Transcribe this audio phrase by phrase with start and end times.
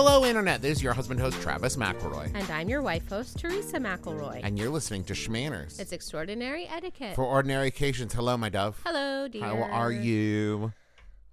[0.00, 0.62] Hello, Internet.
[0.62, 2.30] This is your husband host, Travis McElroy.
[2.32, 4.42] And I'm your wife host, Teresa McElroy.
[4.44, 5.80] And you're listening to Shmanners.
[5.80, 7.16] it's extraordinary etiquette.
[7.16, 8.14] For ordinary occasions.
[8.14, 8.80] Hello, my dove.
[8.86, 9.42] Hello, dear.
[9.42, 10.72] How are you?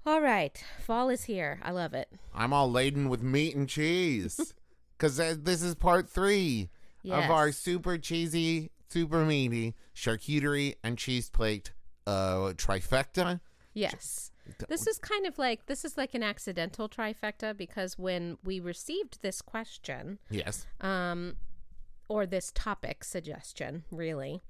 [0.03, 0.59] All right.
[0.83, 1.59] Fall is here.
[1.61, 2.09] I love it.
[2.33, 4.55] I'm all laden with meat and cheese.
[4.97, 6.69] Because this is part three
[7.03, 7.23] Yes.
[7.25, 11.71] of our super cheesy, super meaty charcuterie and cheese plate
[12.07, 13.41] uh, trifecta.
[13.75, 14.31] Yes.
[14.69, 19.21] This is kind of like this is like an accidental trifecta because when we received
[19.21, 20.65] this question, Yes.
[20.81, 21.35] um,
[22.07, 24.41] or this topic suggestion, really,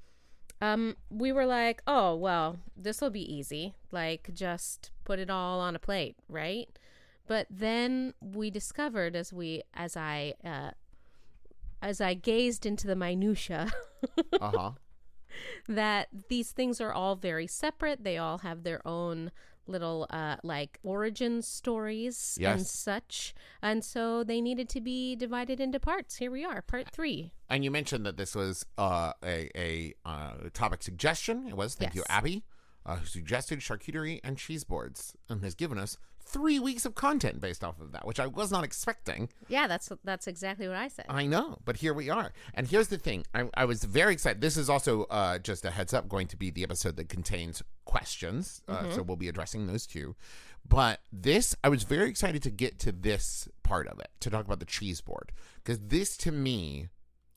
[0.62, 3.76] um, we were like, oh well, this will be easy.
[3.92, 6.68] Like just put it all on a plate, right?
[7.28, 10.72] But then we discovered as we as I uh,
[11.82, 13.72] as I gazed into the minutia
[14.42, 14.72] Uh huh.
[15.68, 18.04] that these things are all very separate.
[18.04, 19.32] They all have their own
[19.68, 23.34] little uh like origin stories and such.
[23.62, 26.18] And so they needed to be divided into parts.
[26.18, 27.32] Here we are, part 3.
[27.50, 31.48] And you mentioned that this was uh, a, a uh, topic suggestion.
[31.48, 31.76] It was.
[31.76, 32.44] Thank you, Abby,
[32.86, 35.98] uh, who suggested charcuterie and cheese boards and has given us
[36.36, 39.30] three weeks of content based off of that, which I was not expecting.
[39.48, 41.06] Yeah, that's that's exactly what I said.
[41.08, 42.34] I know, but here we are.
[42.54, 44.42] And here's the thing I, I was very excited.
[44.42, 47.64] This is also uh, just a heads up going to be the episode that contains
[47.86, 48.62] questions.
[48.68, 50.16] Uh, So we'll be addressing those too.
[50.68, 54.46] But this, I was very excited to get to this part of it, to talk
[54.46, 55.32] about the cheese board.
[55.64, 56.88] Because this to me,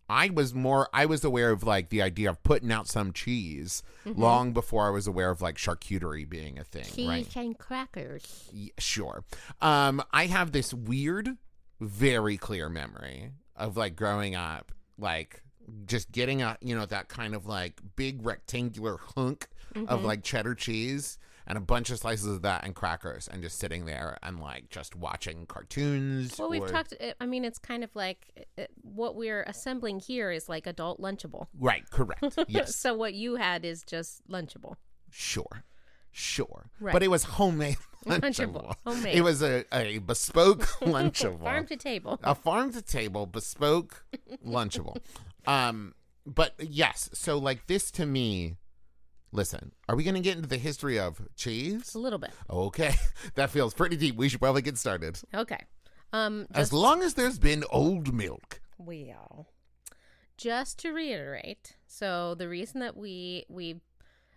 [0.08, 3.82] I was more, I was aware of like the idea of putting out some cheese
[4.06, 7.24] long before I was aware of like charcuterie being a thing, right?
[7.24, 8.50] Cheese and crackers.
[8.54, 9.24] Y- sure.
[9.60, 11.36] Um, I have this weird,
[11.80, 15.42] very clear memory of like growing up, like
[15.86, 19.48] just getting a you know that kind of like big rectangular hunk
[19.86, 23.58] of like cheddar cheese and a bunch of slices of that and crackers and just
[23.58, 26.38] sitting there and like just watching cartoons.
[26.38, 28.46] Well, we've or- talked I mean it's kind of like
[28.82, 31.46] what we're assembling here is like adult lunchable.
[31.58, 31.88] Right.
[31.90, 32.38] Correct.
[32.48, 32.76] Yes.
[32.76, 34.74] So what you had is just lunchable.
[35.10, 35.64] Sure.
[36.12, 36.70] Sure.
[36.80, 36.92] Right.
[36.92, 37.76] But it was homemade
[38.06, 38.20] Lunchable.
[38.22, 38.74] lunchable.
[38.86, 39.14] Homemade.
[39.16, 41.42] It was a, a bespoke lunchable.
[41.42, 42.20] Farm to table.
[42.22, 44.04] a farm to table bespoke
[44.46, 44.96] lunchable
[45.46, 45.94] um
[46.26, 48.56] but yes so like this to me
[49.32, 52.30] listen are we gonna get into the history of cheese A little bit.
[52.48, 52.94] okay
[53.34, 55.64] that feels pretty deep we should probably get started Okay.
[56.12, 59.48] Um as long as there's been old milk Well,
[60.38, 63.80] just to reiterate, so the reason that we we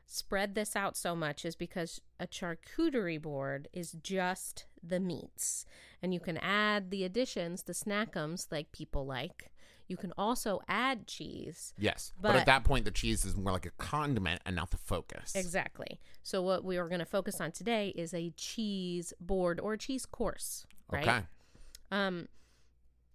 [0.08, 5.66] spread this out so much is because a charcuterie board is just the meats,
[6.02, 9.52] and you can add the additions, the snackums like people like.
[9.92, 11.74] You can also add cheese.
[11.78, 14.78] yes but, at that point the cheese is more like a condiment and not the
[14.78, 16.00] focus Exactly.
[16.24, 19.78] So what we are going to focus on today is a cheese board or a
[19.78, 21.08] cheese course, right?
[21.08, 21.22] okay
[21.92, 22.28] Um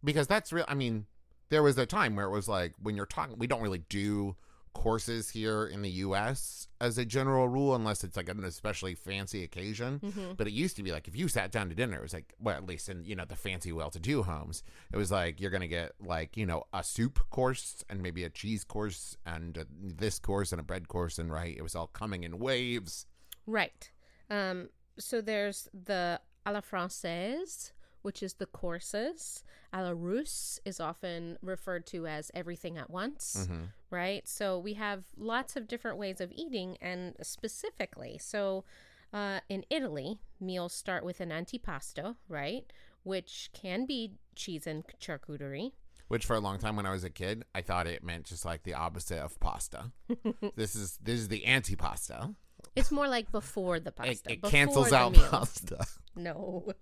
[0.05, 1.07] because that's real i mean
[1.49, 4.37] there was a time where it was like when you're talking we don't really do
[4.77, 9.43] courses here in the us as a general rule unless it's like an especially fancy
[9.43, 10.33] occasion Mm-hmm.
[10.37, 12.35] but it used to be like if you sat down to dinner it was like
[12.39, 15.67] well at least in you know the fancy well-to-do homes it was like you're gonna
[15.67, 19.67] get like you know a soup course and maybe a cheese course and a,
[20.03, 23.07] this course and a bread course and right it was all coming in waves
[23.49, 23.91] Right.
[24.29, 27.73] Um, so there's the à la française,
[28.07, 29.43] which is the courses.
[29.75, 33.73] À la russe is often referred to as everything at once, Mhm.
[33.91, 34.27] right?
[34.29, 38.65] So we have lots of different ways of eating, and specifically, so
[39.13, 42.73] uh, in Italy, meals start with an antipasto, right?
[43.03, 45.73] Which can be cheese and charcuterie.
[46.09, 48.45] which for a long time when I was a kid, I thought it meant just
[48.45, 49.91] like the opposite of pasta.
[50.57, 52.35] this is this is the anti-pasta.
[52.77, 54.33] It's more like before the pasta.
[54.33, 55.27] it before cancels out meal.
[55.29, 55.87] pasta.
[56.19, 56.73] No.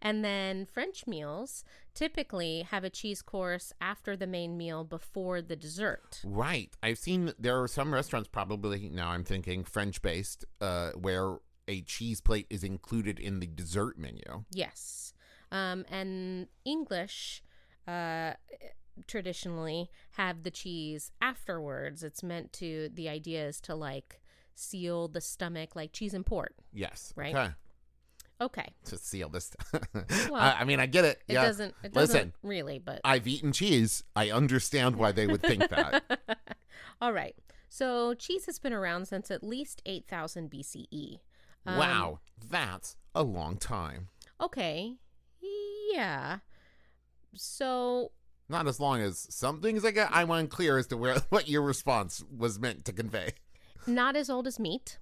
[0.00, 5.56] And then French meals typically have a cheese course after the main meal before the
[5.56, 6.20] dessert.
[6.24, 6.72] Right.
[6.84, 11.82] I've seen there are some restaurants probably now I'm thinking French based uh where a
[11.82, 14.44] cheese plate is included in the dessert menu.
[14.52, 15.12] Yes.
[15.50, 17.42] Um, and English
[17.86, 18.34] uh,
[19.06, 22.02] traditionally have the cheese afterwards.
[22.02, 24.20] It's meant to, the idea is to like
[24.56, 26.54] seal the stomach like cheese and port.
[26.72, 27.12] Yes.
[27.16, 27.34] Right.
[27.34, 27.52] Okay.
[28.40, 28.74] Okay.
[28.86, 29.54] To seal this.
[30.30, 31.22] Well, I, I mean, I get it.
[31.28, 31.44] It yeah.
[31.44, 32.32] doesn't, it doesn't Listen.
[32.42, 33.00] really, but.
[33.04, 34.04] I've eaten cheese.
[34.14, 36.02] I understand why they would think that.
[37.00, 37.34] All right.
[37.68, 41.20] So cheese has been around since at least 8000 BCE.
[41.64, 42.18] Um, wow.
[42.50, 44.08] That's a long time.
[44.40, 44.96] Okay.
[45.92, 46.38] Yeah.
[47.34, 48.12] So
[48.48, 50.10] Not as long as some things I get.
[50.12, 53.32] I'm unclear as to where what your response was meant to convey.
[53.86, 54.98] Not as old as meat.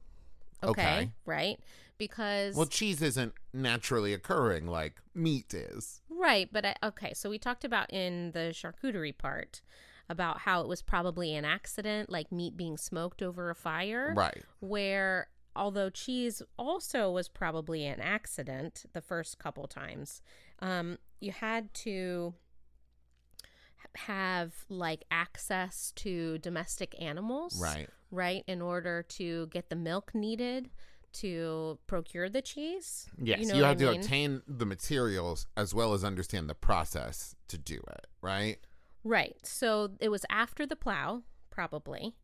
[0.62, 0.70] Okay.
[0.70, 1.10] Okay.
[1.26, 1.58] Right?
[1.98, 6.00] Because Well, cheese isn't naturally occurring like meat is.
[6.08, 9.60] Right, but I, okay, so we talked about in the charcuterie part
[10.08, 14.12] about how it was probably an accident, like meat being smoked over a fire.
[14.16, 14.42] Right.
[14.60, 20.20] Where although cheese also was probably an accident the first couple times,
[20.60, 22.34] um, you had to
[23.96, 27.88] have like access to domestic animals Right.
[28.10, 30.70] right in order to get the milk needed
[31.14, 33.40] to procure the cheese Yes.
[33.40, 34.00] You, know what have I to mean?
[34.00, 38.06] obtain the materials as well as understand the process to do it.
[38.20, 38.58] Right.
[39.04, 42.16] right so it was after the plow probably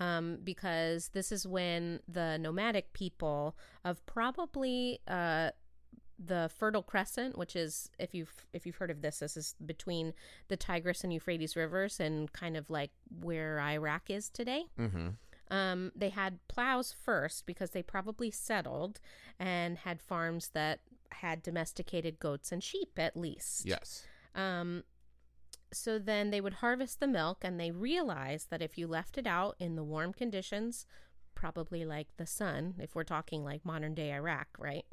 [0.00, 5.50] um, because this is when the nomadic people of probably uh,
[6.18, 10.14] the Fertile Crescent, which is if you've if you've heard of this, this is between
[10.48, 12.90] the Tigris and Euphrates rivers and kind of like
[13.20, 14.64] where Iraq is today.
[14.78, 15.08] Mm-hmm.
[15.50, 19.00] Um, they had plows first because they probably settled
[19.38, 20.80] and had farms that
[21.10, 23.66] had domesticated goats and sheep at least.
[23.66, 24.04] Yes.
[24.34, 24.84] Um,
[25.72, 29.26] so then they would harvest the milk and they realized that if you left it
[29.26, 30.86] out in the warm conditions,
[31.34, 34.86] probably like the sun, if we're talking like modern day Iraq, right?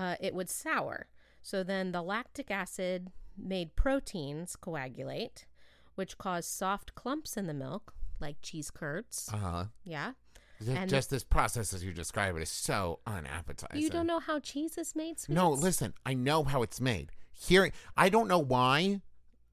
[0.00, 1.06] Uh, it would sour.
[1.42, 5.46] So then the lactic acid made proteins coagulate,
[5.94, 9.28] which caused soft clumps in the milk, like cheese curds.
[9.32, 9.64] Uh huh.
[9.84, 10.12] Yeah.
[10.58, 13.80] Just, And- just this process as you describe it is so unappetizing.
[13.80, 15.36] You don't know how cheese is made, sweets?
[15.36, 17.10] No, listen, I know how it's made.
[17.32, 19.00] Hearing, I don't know why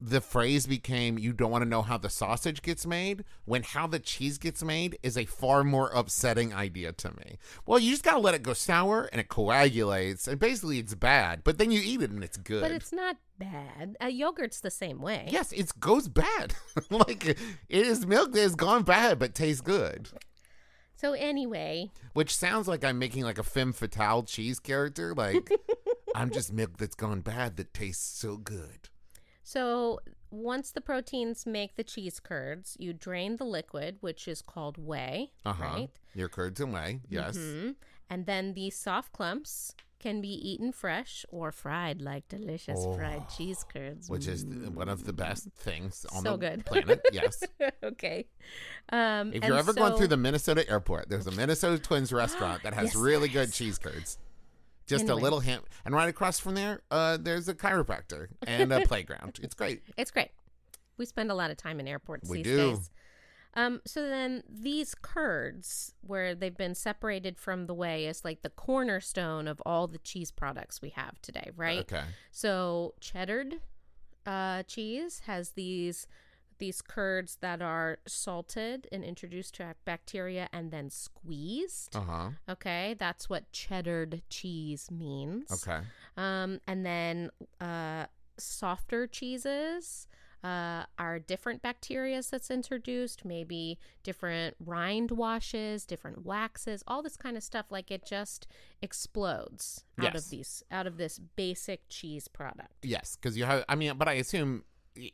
[0.00, 3.86] the phrase became "you don't want to know how the sausage gets made" when how
[3.86, 7.38] the cheese gets made is a far more upsetting idea to me.
[7.66, 11.42] Well, you just gotta let it go sour and it coagulates, and basically it's bad,
[11.44, 12.62] but then you eat it and it's good.
[12.62, 13.96] But it's not bad.
[14.02, 15.28] Uh, yogurt's the same way.
[15.30, 16.54] yes, it goes bad.
[16.90, 20.08] like it is milk that has gone bad but tastes good.
[20.96, 25.14] So anyway, Which sounds like I'm making like a femme fatale cheese character.
[25.14, 25.48] Like
[26.14, 28.88] I'm just milk that's gone bad that tastes so good.
[29.48, 30.00] So
[30.30, 35.30] once the proteins make the cheese curds, you drain the liquid, which is called whey,
[35.46, 35.64] Uh huh.
[35.64, 35.90] right?
[36.14, 37.38] Your curds and whey, yes.
[37.38, 37.76] Mhm.
[38.10, 43.34] And then these soft clumps can be eaten fresh or fried like delicious fried Oh,
[43.36, 44.10] cheese curds.
[44.10, 46.66] Which is th- one of the best things on So the good.
[46.66, 47.00] planet.
[47.10, 47.42] Yes.
[47.82, 48.26] okay.
[48.90, 52.74] Um, If you're ever going through the Minnesota airport, there's a Minnesota Twins restaurant that
[52.74, 54.18] has Yes, really good cheese curds.
[54.88, 55.20] Just Anyway.
[55.20, 55.62] a little hint.
[55.84, 59.38] And right across from there, uh, there's a chiropractor and a playground.
[59.42, 59.82] It's great.
[59.96, 60.30] It's great.
[60.96, 62.56] We spend a lot of time in airports We these do.
[62.56, 62.90] days.
[63.54, 68.50] Um, so then these curds, where they've been separated from the whey, is like the
[68.50, 71.80] cornerstone of all the cheese products we have today, right?
[71.80, 72.04] Okay.
[72.30, 73.54] So cheddared
[74.26, 76.06] uh, cheese has these
[76.58, 81.94] these curds that are salted and introduced to bacteria and then squeezed.
[81.96, 82.30] Uh huh.
[82.48, 85.50] Okay, that's what cheddared cheese means.
[85.66, 85.80] Okay.
[86.16, 88.06] Um, and then uh,
[88.38, 90.08] softer cheeses
[90.44, 97.36] uh, are different bacteria that's introduced, maybe different rind washes, different waxes, all this kind
[97.36, 97.66] of stuff.
[97.70, 98.46] Like it just
[98.80, 100.24] explodes out Yes.
[100.24, 102.72] of these, out of this basic cheese product.
[102.82, 103.64] Yes, because you have.
[103.68, 104.64] I mean, but I assume.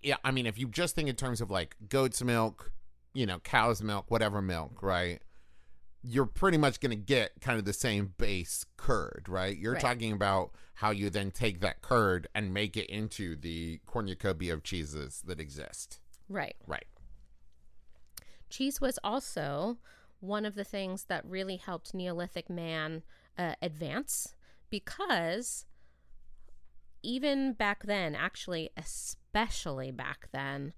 [0.02, 2.72] Yeah, I mean, if you just think in terms of like goat's milk,
[3.12, 5.20] you know, cow's milk, whatever milk, right?
[6.02, 9.56] You're pretty much going to get kind of the same base curd, right?
[9.56, 9.80] You're Right.
[9.82, 14.62] talking about how you then take that curd and make it into the cornucopia of
[14.62, 16.00] cheeses that exist.
[16.28, 16.56] Right.
[16.66, 16.86] Right.
[18.50, 19.78] Cheese was also
[20.20, 23.02] one of the things that really helped Neolithic man
[23.38, 24.34] uh, advance
[24.70, 25.66] because
[27.02, 30.72] even back then, actually, especially back then,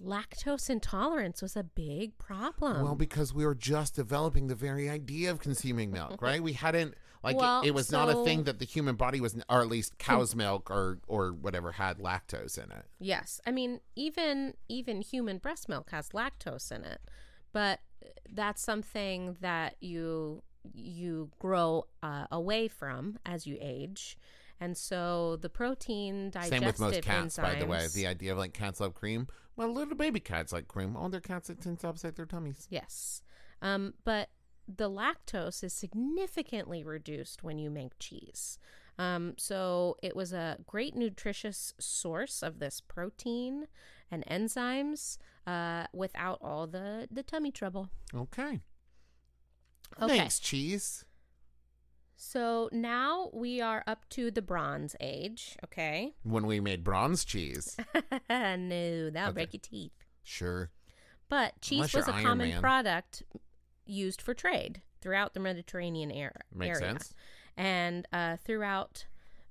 [0.00, 2.82] lactose intolerance was a big problem.
[2.82, 6.40] well, because we were just developing the very idea of consuming milk, right?
[6.42, 9.34] We hadn't like it- Well, it, was not a thing that the human body was,
[9.48, 12.84] or at least cow's milk or or whatever had lactose in it.
[13.00, 17.00] yes, I mean even even human breast milk has lactose in it,
[17.52, 17.80] but
[18.32, 20.42] that's something that you
[20.74, 24.16] you grow uh, away from as you age.
[24.60, 27.86] And so the protein digestive Same with most cats, enzymes, by the way.
[27.92, 29.28] The idea of like cats love cream.
[29.56, 30.96] Well, little baby cats like cream.
[30.96, 32.66] All their cats it tends to upset their tummies.
[32.70, 33.22] Yes.
[33.62, 34.30] Um, but
[34.68, 38.58] the lactose is significantly reduced when you make cheese.
[38.98, 43.68] Um, so it was a great nutritious source of this protein
[44.10, 47.90] and enzymes uh, without all the, the tummy trouble.
[48.14, 48.60] Okay.
[50.00, 50.18] Okay.
[50.18, 51.04] Thanks, cheese.
[52.20, 55.56] So now we are up to the Bronze Age.
[55.64, 56.14] Okay.
[56.24, 57.76] When we made bronze cheese.
[58.28, 59.32] no, that'll Okay.
[59.32, 59.92] break your teeth.
[60.24, 60.70] Sure.
[61.28, 62.60] But cheese Unless was a Iron common Man.
[62.60, 63.22] product
[63.86, 66.40] used for trade throughout the Mediterranean era.
[66.52, 66.90] Makes area.
[66.92, 67.14] sense.
[67.56, 69.06] And uh, throughout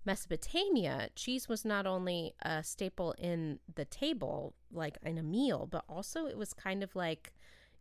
[0.06, 5.86] Mesopotamia, cheese was not only a staple in the table, like in a meal, but
[5.88, 7.34] also it was kind of like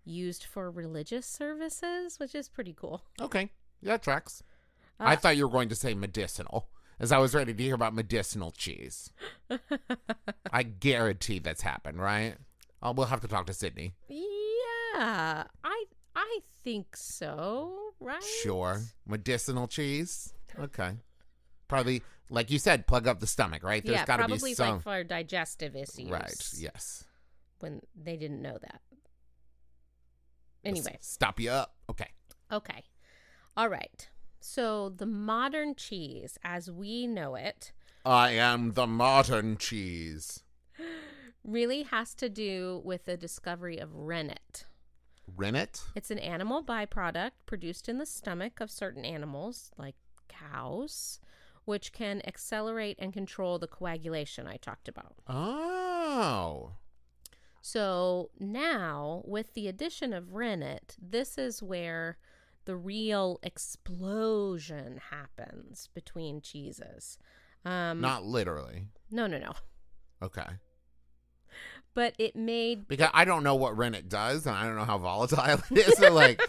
[0.04, 3.02] used for religious services, which is pretty cool.
[3.20, 3.50] Okay.
[3.82, 4.44] Yeah, tracks.
[4.98, 7.74] Uh, I thought you were going to say medicinal, as I was ready to hear
[7.74, 9.10] about medicinal cheese.
[10.52, 12.36] I guarantee that's happened, right?
[12.82, 13.92] Oh, we'll have to talk to Sydnee.
[14.08, 15.84] Yeah, I
[16.14, 18.22] I think so, right?
[18.42, 18.80] Sure.
[19.06, 20.32] Medicinal cheese?
[20.58, 20.92] Okay.
[21.68, 23.84] Probably, like you said, plug up the stomach, right?
[23.84, 24.76] There's yeah, got to probably be some.
[24.76, 26.10] like for digestive issues.
[26.10, 26.50] right.
[26.56, 27.04] Yes.
[27.58, 28.80] When they didn't know that.
[30.64, 31.74] Anyway, Stop you up.
[31.90, 32.08] Okay.
[32.50, 32.84] okay.
[33.56, 34.08] All right.
[34.40, 37.72] So the modern cheese, as we know it,
[38.04, 40.42] I am the modern cheese.
[41.44, 44.66] really has to do with the discovery of rennet.
[45.34, 45.82] Rennet?
[45.94, 49.96] It's an animal byproduct produced in the stomach of certain animals, like
[50.28, 51.20] cows,
[51.64, 55.16] which can accelerate and control the coagulation I talked about.
[55.28, 56.72] Oh.
[57.60, 62.18] So now, with the addition of rennet, this is where
[62.66, 67.18] the real explosion happens between cheeses.
[67.64, 68.88] Um, Not literally.
[69.10, 69.52] no, no, no.
[70.22, 70.46] Okay.
[71.94, 74.98] But it made Because I don't know what rennet does, and I don't know how
[74.98, 75.96] volatile it is.
[75.96, 76.40] So, like,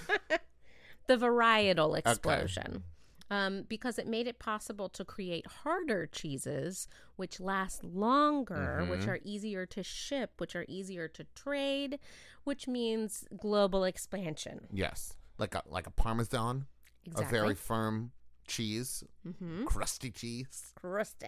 [1.08, 2.84] the varietal explosion.
[3.30, 9.08] Um, because it made it possible to create harder cheeses, which last longer, which Mhm.
[9.10, 12.00] are easier to ship, which are easier to trade,
[12.46, 14.68] which means global expansion.
[14.72, 16.66] yes, like a like a parmesan,
[17.06, 17.26] Exactly.
[17.26, 18.12] a very firm
[18.48, 19.66] cheese, mm-hmm.
[19.66, 20.74] crusty cheese.
[20.76, 21.28] crusty.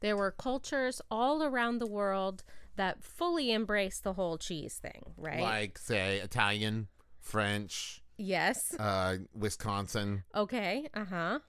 [0.00, 2.44] There were cultures all around the world
[2.76, 5.40] that fully embraced the whole cheese thing, right?
[5.40, 6.86] Like, say, Italian,
[7.20, 8.74] French, yes.
[8.78, 10.22] uh, Wisconsin.
[10.36, 10.88] Okay.
[10.94, 11.40] Uh-huh.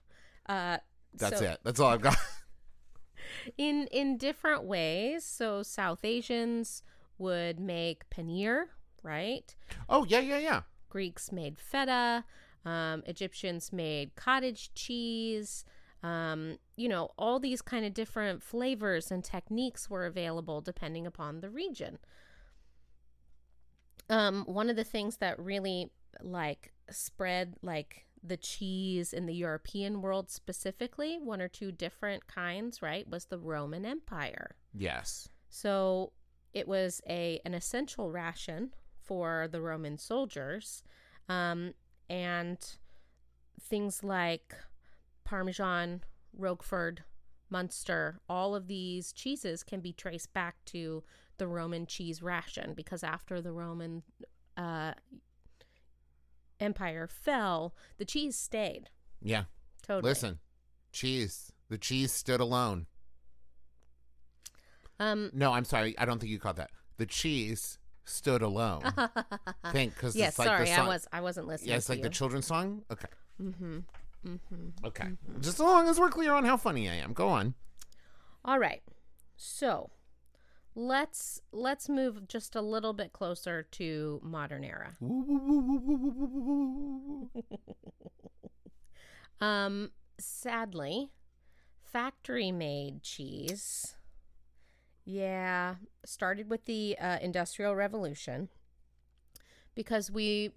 [0.47, 0.77] Uh
[1.13, 1.59] That's so it.
[1.63, 2.17] That's all I've got.
[3.57, 5.23] In in different ways.
[5.23, 6.81] So South Asians
[7.19, 8.65] would make paneer,
[9.03, 9.55] right?
[9.87, 10.61] oh yeah, yeah, yeah.
[10.89, 12.25] Greeks made feta.
[12.65, 15.63] Um, Egyptians made cottage cheese.
[16.03, 21.41] Um, you know, all these kind of different flavors and techniques were available depending upon
[21.41, 21.99] the region.
[24.09, 25.91] Um, one of the things that really
[26.21, 32.81] like spread like the cheese in the European world specifically, one or two different kinds,
[32.81, 34.55] right, was the Roman Empire.
[34.73, 35.29] Yes.
[35.49, 36.11] So
[36.53, 38.73] it was a an essential ration
[39.09, 40.83] for the Roman soldiers,
[41.27, 41.73] um,
[42.11, 42.59] and
[43.59, 44.53] things like
[45.25, 46.03] Parmesan,
[46.37, 46.99] Roquefort,
[47.49, 51.03] Munster, all of these cheeses can be traced back to
[51.39, 54.03] the Roman cheese ration because after the Roman
[54.55, 54.93] uh,
[56.59, 58.91] Empire fell, the cheese stayed.
[59.23, 59.45] Yeah.
[59.81, 60.11] Totally.
[60.11, 60.37] Listen,
[60.91, 61.51] cheese.
[61.67, 62.85] The cheese stood alone.
[64.99, 65.97] Um, No, I'm sorry.
[65.97, 66.69] I don't think you caught that.
[66.97, 68.81] The cheese stood alone.
[69.71, 70.85] Think because yes, it's like sorry, the song.
[70.85, 71.71] I was I wasn't listening.
[71.71, 72.03] yeah, it's like you.
[72.03, 72.83] the children's song.
[72.91, 73.07] Okay.
[73.41, 73.79] mm-hmm.
[74.27, 74.85] Mm-hmm.
[74.85, 75.07] Okay.
[75.39, 77.13] Just as long as we're clear on how funny I am.
[77.13, 77.53] Go on.
[78.43, 78.81] All right.
[79.37, 79.91] So
[80.75, 84.95] let's let's move just a little bit closer to modern era.
[89.41, 91.11] Um sadly,
[91.81, 93.95] factory made cheese
[95.09, 95.75] yeah,
[96.05, 98.47] started with the uh, industrial revolution
[99.73, 100.51] because we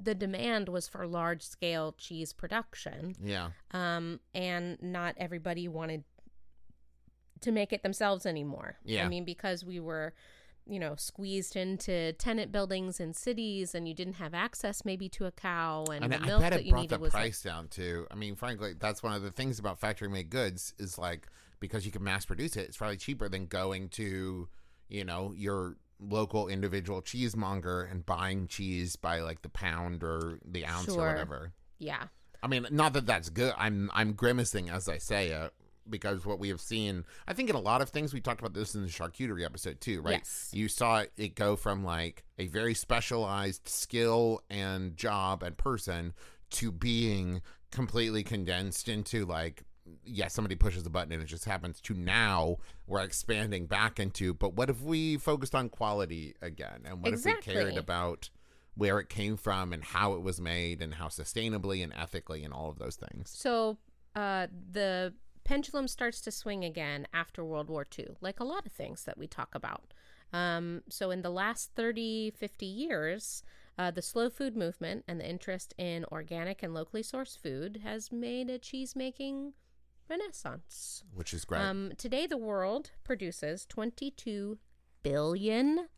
[0.00, 3.50] the demand was for large scale cheese production Yeah.
[3.72, 6.04] um, and not everybody wanted
[7.40, 8.76] to make it themselves anymore.
[8.84, 9.04] Yeah.
[9.04, 10.12] I mean, because we were,
[10.64, 15.24] you know, squeezed into tenant buildings in cities, and you didn't have access maybe to
[15.26, 17.14] a cow, and, And the I milk bet that it you brought needed the was
[17.14, 18.06] like- price down too.
[18.12, 21.26] I mean, frankly, that's one of the things about factory made goods is like
[21.62, 24.48] because you can mass produce it, it's probably cheaper than going to,
[24.88, 30.66] you know, your local individual cheesemonger and buying cheese by like the pound or the
[30.66, 31.52] ounce or whatever.
[31.78, 32.08] yeah,
[32.42, 33.54] I mean, not that that's good.
[33.56, 35.52] I'm I'm grimacing as I say it
[35.88, 38.54] because what we have seen, I think in a lot of things we talked about
[38.54, 40.18] this in the charcuterie episode too, right?
[40.18, 40.50] Yes.
[40.52, 46.12] You saw it go from like a very specialized skill and job and person
[46.50, 49.62] to being completely condensed into like
[50.04, 54.32] yeah, somebody pushes a button and it just happens to now we're expanding back into
[54.34, 58.30] but what if we focused on quality again and what if we cared about
[58.74, 62.54] where it came from and how it was made and how sustainably and ethically and
[62.54, 63.30] all of those things.
[63.30, 63.78] So
[64.16, 65.12] uh, the
[65.44, 69.18] pendulum starts to swing again after World War II, like a lot of things that
[69.18, 69.92] we talk about.
[70.32, 73.42] Um, so in the last 30, 50 years,
[73.78, 78.10] uh, the slow food movement and the interest in organic and locally sourced food has
[78.10, 79.52] made a cheese making
[80.08, 81.04] renaissance.
[81.14, 81.60] which is great.
[81.60, 84.58] Um, today, the world produces 22
[85.02, 85.88] billion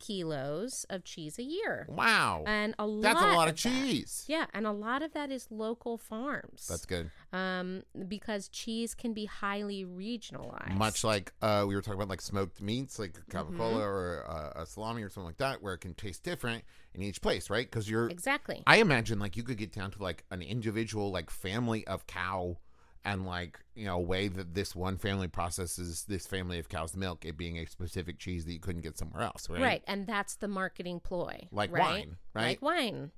[0.00, 3.02] kilos of cheese a year, wow, and a lot.
[3.02, 4.24] that's a lot of that- cheese.
[4.28, 6.66] yeah, and a lot of that is local farms.
[6.68, 7.10] That's good.
[7.32, 10.76] um, because cheese can be highly regionalized.
[10.76, 13.36] Much like uh, we were talking about, like smoked meats, like Mm-hmm.
[13.56, 17.00] capicola or uh, a salami or something like that, where it can taste different in
[17.02, 17.64] each place, right?
[17.70, 18.62] Because you're, exactly.
[18.66, 22.58] I imagine, like you could get down to like an individual like family of cow,
[23.04, 26.96] and like you know, a way that this one family processes this family of cow's
[26.96, 29.60] milk, it being a specific cheese that you couldn't get somewhere else, right?
[29.60, 31.48] Right, and that's the marketing ploy.
[31.50, 31.82] Like right?
[31.82, 32.42] wine, right?
[32.42, 33.10] Like wine.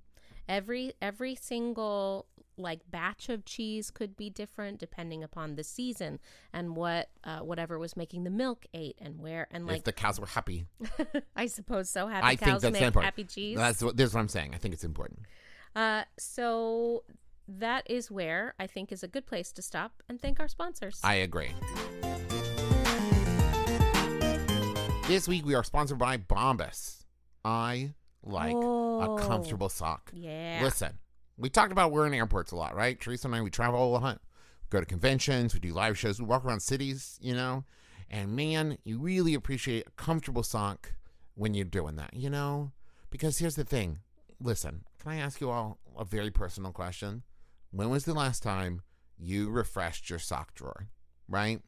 [0.49, 2.27] Every every single
[2.59, 6.19] like batch of cheese could be different depending upon the season
[6.55, 9.93] and what uh, whatever was making the milk ate and where and if like the
[9.93, 10.67] cows were happy,
[11.37, 12.07] I suppose so.
[12.07, 13.13] Happy I think cows that's make important.
[13.13, 13.57] happy cheese.
[13.57, 14.53] That's what this is what I'm saying.
[14.55, 15.21] I think it's important.
[15.75, 17.03] Uh, so
[17.49, 21.01] that is where I think is a good place to stop and thank our sponsors.
[21.05, 21.53] I agree.
[25.07, 27.05] This week we are sponsored by Bombas.
[27.45, 29.17] I like Oh.
[29.17, 30.11] a comfortable sock.
[30.13, 30.59] yeah.
[30.63, 30.99] Listen,
[31.37, 32.99] we talked about we're in airports a lot, right?
[33.01, 34.21] Teresa and I, we travel a lot.
[34.65, 37.65] We go to conventions, we do live shows, we walk around cities, you know?
[38.11, 40.95] And man, you really appreciate a comfortable sock
[41.35, 42.73] when you're doing that, you know?
[43.11, 44.01] Because here's the thing.
[44.41, 47.23] Listen, can I ask you all a very personal question?
[47.71, 48.83] When was the last time
[49.19, 50.89] you refreshed your sock drawer,
[51.29, 51.61] right?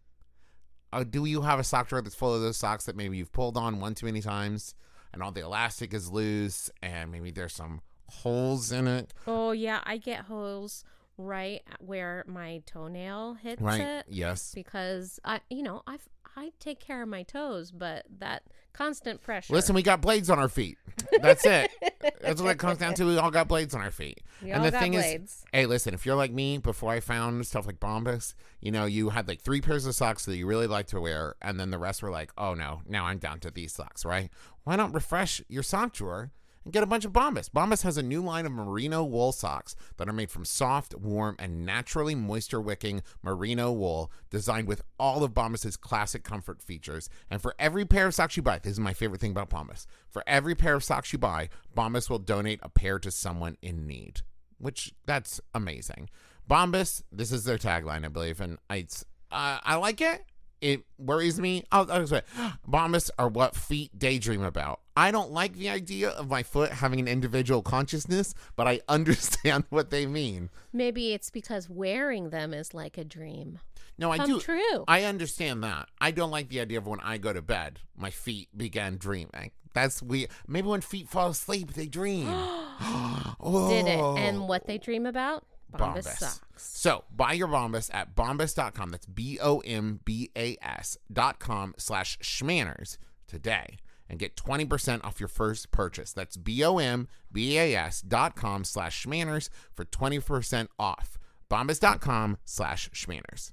[0.93, 3.33] Uh, do you have a sock drawer that's full of those socks that maybe you've
[3.33, 4.75] pulled on one too many times
[5.13, 9.13] and all the elastic is loose and maybe there's some holes in it?
[9.27, 10.85] Oh yeah, I get holes
[11.19, 13.81] right where my toenail hits Right.
[13.81, 14.53] it Yes.
[14.55, 15.99] because I, you know, I
[16.39, 19.53] I take care of my toes, but that constant pressure.
[19.53, 20.79] Listen, we got blades on our feet.
[21.21, 21.69] That's it.
[22.21, 23.07] That's what it comes down to.
[23.07, 24.21] We all got blades on our feet.
[24.41, 25.33] We and all the got thing blades.
[25.33, 28.85] is, hey, listen, if you're like me, before I found stuff like Bombas, you know,
[28.85, 31.71] you had like three pairs of socks that you really like to wear, and then
[31.71, 34.31] the rest were like, oh no, now I'm down to these socks, right?
[34.63, 36.31] Why not refresh your sock drawer
[36.65, 37.49] and get a bunch of Bombas?
[37.51, 41.37] Bombas has a new line of merino wool socks that are made from soft, warm,
[41.39, 47.09] and naturally moisture wicking merino wool, designed with all of Bombas's classic comfort features.
[47.31, 49.87] And for every pair of socks you buy, this is my favorite thing about Bombas.
[50.09, 53.87] For every pair of socks you buy, Bombas will donate a pair to someone in
[53.87, 54.21] need,
[54.59, 56.11] which that's amazing.
[56.49, 60.25] Bombas, this is their tagline, I believe, and it's, uh, I like it.
[60.61, 61.65] It worries me.
[61.71, 62.23] I'll, I'll say,
[62.69, 64.81] Bombas are what feet daydream about.
[64.97, 69.65] I don't like the idea of my foot having an individual consciousness, but I understand
[69.71, 70.51] what they mean.
[70.73, 73.61] Maybe it's because wearing them is like a dream
[73.97, 74.41] No, I do.
[74.41, 74.85] true.
[74.89, 75.89] I understand that.
[76.01, 79.53] I don't like the idea of when I go to bed, my feet began dreaming.
[79.75, 80.31] That's weird.
[80.49, 82.27] Maybe when feet fall asleep, they dream.
[82.29, 83.35] oh.
[83.71, 83.99] Did it?
[84.01, 84.45] And oh.
[84.47, 85.45] what they dream about?
[85.73, 86.19] Bombas, Bombas.
[86.19, 86.41] socks.
[86.57, 88.91] So buy your Bombas at bombas.com.
[88.91, 93.77] That's B O M B A S dot com slash shmanners today
[94.09, 96.13] and get 20% off your first purchase.
[96.13, 101.19] That's B O M B A S dot com slash shmanners for 20% off.
[101.51, 103.53] Bombas.com slash shmanners.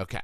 [0.00, 0.20] Okay.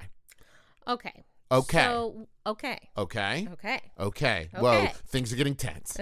[0.87, 1.25] Okay.
[1.53, 1.85] Okay.
[1.85, 2.79] So okay.
[2.97, 3.49] Okay.
[3.53, 3.81] Okay.
[4.01, 4.49] Okay.
[4.57, 5.97] Whoa, things are getting tense.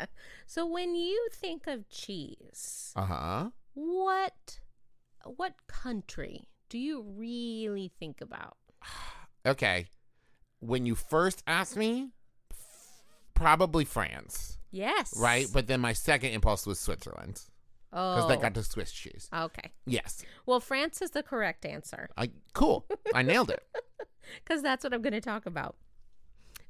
[0.46, 3.50] so when you think of cheese, Uh huh.
[3.74, 4.60] What
[5.24, 8.56] what country do you really think about?
[9.46, 9.86] Okay.
[10.60, 12.10] When you first asked me,
[13.34, 14.58] probably France.
[14.70, 15.14] Yes.
[15.18, 17.40] Right, but then my second impulse was Switzerland
[17.90, 18.28] because Oh.
[18.28, 19.28] they got the Swiss cheese.
[19.34, 19.70] Okay.
[19.86, 22.86] Yes, Well, France is the correct answer I cool.
[23.14, 23.62] I nailed it.
[24.44, 25.76] because that's what I'm going to talk about.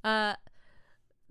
[0.04, 0.34] Uh,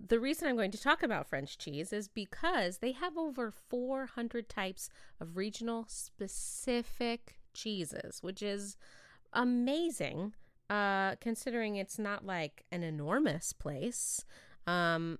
[0.04, 4.48] the reason I'm going to talk about French cheese is because they have over 400
[4.48, 8.76] types of regional specific cheeses, which is
[9.32, 10.34] amazing
[10.70, 14.24] uh, considering it's not like an enormous place.
[14.66, 15.18] Um,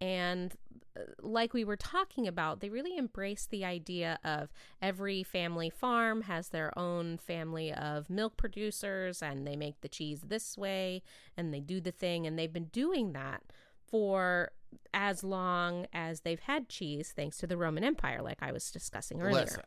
[0.00, 0.54] and
[0.96, 6.22] uh, like we were talking about, they really embrace the idea of every family farm
[6.22, 11.02] has their own family of milk producers and they make the cheese this way
[11.36, 12.26] and they do the thing.
[12.26, 13.42] And they've been doing that
[13.90, 14.50] for
[14.94, 19.20] as long as they've had cheese, thanks to the Roman Empire, like I was discussing
[19.20, 19.42] earlier.
[19.44, 19.62] Listen,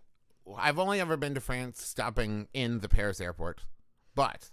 [0.58, 3.62] I've only ever been to France, stopping in the Paris airport,
[4.16, 4.50] but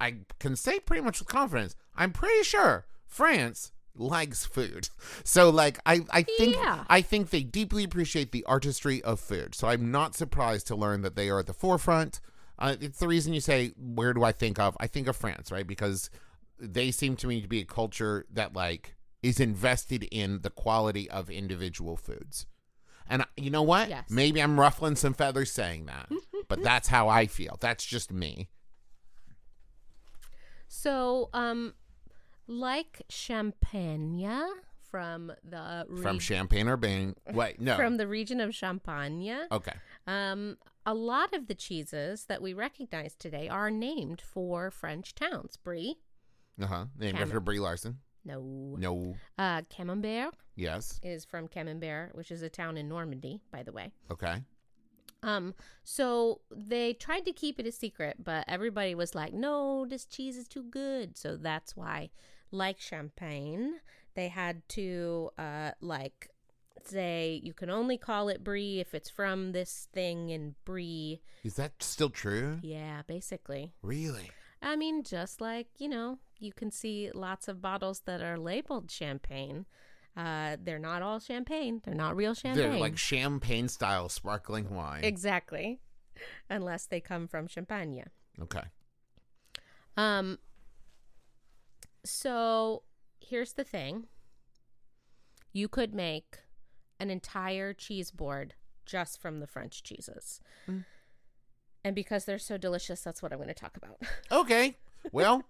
[0.00, 4.88] I can say pretty much with confidence, I'm pretty sure France likes food.
[5.24, 6.84] So like I, I think Yeah.
[6.88, 9.54] I think they deeply appreciate the artistry of food.
[9.54, 12.20] So I'm not surprised to learn that they are at the forefront.
[12.58, 14.76] Uh, it's the reason you say where do I think of?
[14.80, 15.66] I think of France, right?
[15.66, 16.10] Because
[16.60, 21.10] they seem to me to be a culture that like is invested in the quality
[21.10, 22.46] of individual foods.
[23.08, 23.88] And you know what?
[23.88, 24.10] Yes.
[24.10, 26.10] Maybe I'm ruffling some feathers saying that.
[26.48, 27.56] but that's how I feel.
[27.60, 28.48] That's just me.
[30.68, 31.74] So, um,
[32.46, 34.28] like Champagne
[34.90, 36.78] from the From Champagne or.
[37.32, 37.76] Wait, no.
[37.76, 39.74] from the region of Champagne, okay.
[40.06, 45.56] um, a lot of the cheeses that we recognize today are named for French towns.
[45.56, 45.96] Brie,
[46.60, 46.84] Uh huh.
[46.98, 47.28] Named Camel.
[47.28, 47.98] after Brie Larson.
[48.24, 48.76] no.
[48.78, 49.14] No.
[49.38, 50.98] Uh, Camembert Yes.
[51.02, 53.92] is from Camembert, which is a town in Normandy, by the way.
[54.10, 54.42] Okay.
[55.22, 60.04] Um, so they tried to keep it a secret, but everybody was like, "No, this
[60.04, 62.10] cheese is too good." So that's why,
[62.52, 63.80] like champagne,
[64.14, 66.28] they had to uh like
[66.84, 71.20] say you can only call it brie if it's from this thing in brie.
[71.42, 72.58] Is that still true?
[72.62, 73.72] Yeah, basically.
[73.82, 74.30] Really?
[74.62, 78.90] I mean, just like you know, you can see lots of bottles that are labeled
[78.90, 79.66] champagne.
[80.16, 81.80] Uh, they're not all champagne.
[81.84, 82.70] They're not real champagne.
[82.70, 85.04] They're like champagne style sparkling wine.
[85.04, 85.80] exactly,
[86.50, 88.04] unless they come from Champagne.
[88.42, 88.64] okay.
[89.96, 90.38] Um
[92.04, 92.82] so
[93.20, 94.06] here's the thing.
[95.52, 96.38] You could make
[97.00, 98.54] an entire cheese board
[98.86, 100.40] just from the French cheeses.
[100.68, 100.84] Mm.
[101.84, 104.00] And because they're so delicious, that's what I'm going to talk about.
[104.32, 104.76] Okay.
[105.12, 105.42] Well,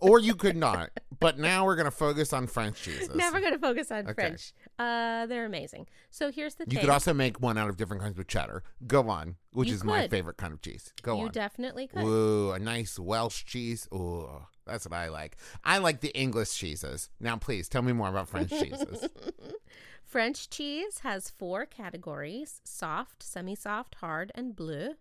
[0.00, 0.90] or you could not.
[1.20, 3.14] But now we're going to focus on French cheeses.
[3.14, 4.12] now we're going to focus on Okay.
[4.14, 4.52] French.
[4.78, 5.86] Uh, they're amazing.
[6.10, 6.80] So here's the You thing.
[6.80, 8.62] could also make one out of different kinds of cheddar.
[8.86, 10.10] Go on, which You is my could.
[10.10, 10.92] favorite kind of cheese.
[11.02, 11.18] Go on.
[11.20, 11.32] you on.
[11.32, 12.02] definitely could.
[12.02, 13.88] Ooh, a nice Welsh cheese.
[13.94, 14.28] Ooh,
[14.66, 15.36] that's what I like.
[15.64, 17.08] I like the English cheeses.
[17.20, 19.08] Now, please tell me more about French cheeses.
[20.04, 24.94] French cheese has four categories soft, semi soft, hard, and bleu.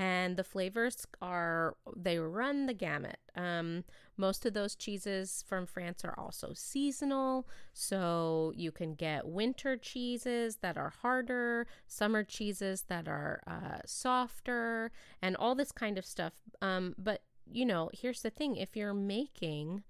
[0.00, 3.18] And the flavors are, they run the gamut.
[3.34, 3.82] Um,
[4.16, 7.48] most of those cheeses from France are also seasonal.
[7.72, 14.92] So you can get winter cheeses that are harder, summer cheeses that are uh, softer,
[15.20, 16.34] and all this kind of stuff.
[16.62, 19.82] Um, but, you know, here's the thing if you're making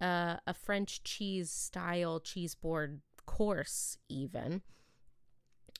[0.00, 4.62] uh, a French cheese style cheese board course, even,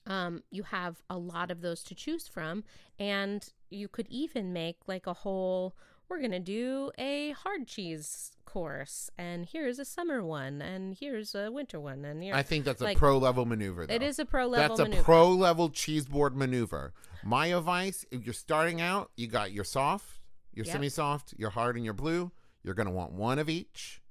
[0.06, 2.64] um, you have a lot of those to choose from.
[2.98, 5.76] And you could even make like a whole,
[6.08, 11.34] we're going to do a hard cheese course, and here's a summer one, and here's
[11.34, 12.04] a winter one.
[12.04, 13.86] And you're, I think that's a pro level maneuver.
[13.86, 13.94] Though.
[13.94, 16.92] it is a pro level That's a pro level cheese board maneuver.
[17.24, 20.20] My advice: if you're starting out, you got your soft,
[20.52, 20.72] your Yep.
[20.72, 22.30] semi-soft, your hard, and your blue.
[22.62, 24.02] You're gonna want one of each,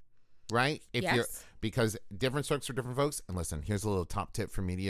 [0.50, 0.82] right?
[0.92, 1.44] If you're Yes.
[1.60, 3.22] because different strokes for different folks.
[3.28, 4.82] And listen, here's a little top tip from me to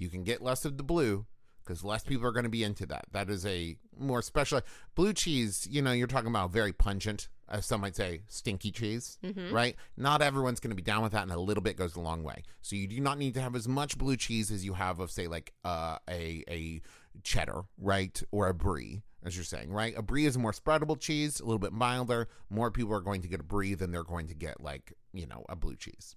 [0.00, 1.26] you: can get less of the blue
[1.64, 3.04] because less people are going to be into that.
[3.12, 4.60] That is a more special
[4.94, 5.68] blue cheese.
[5.70, 7.28] You know, you're talking about very pungent.
[7.48, 9.50] As some might say, stinky cheese, Mhm.
[9.50, 9.74] right?
[9.96, 12.22] Not everyone's going to be down with that, and a little bit goes a long
[12.22, 12.44] way.
[12.62, 15.10] So you do not need to have as much blue cheese as you have of,
[15.10, 16.80] say, like uh, a a
[17.24, 19.92] cheddar, right, or a brie, as you're saying, right?
[19.96, 22.28] A brie is a more spreadable cheese, a little bit milder.
[22.50, 25.26] More people are going to get a brie than they're going to get like you
[25.26, 26.14] know a blue cheese.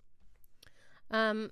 [1.09, 1.51] Um,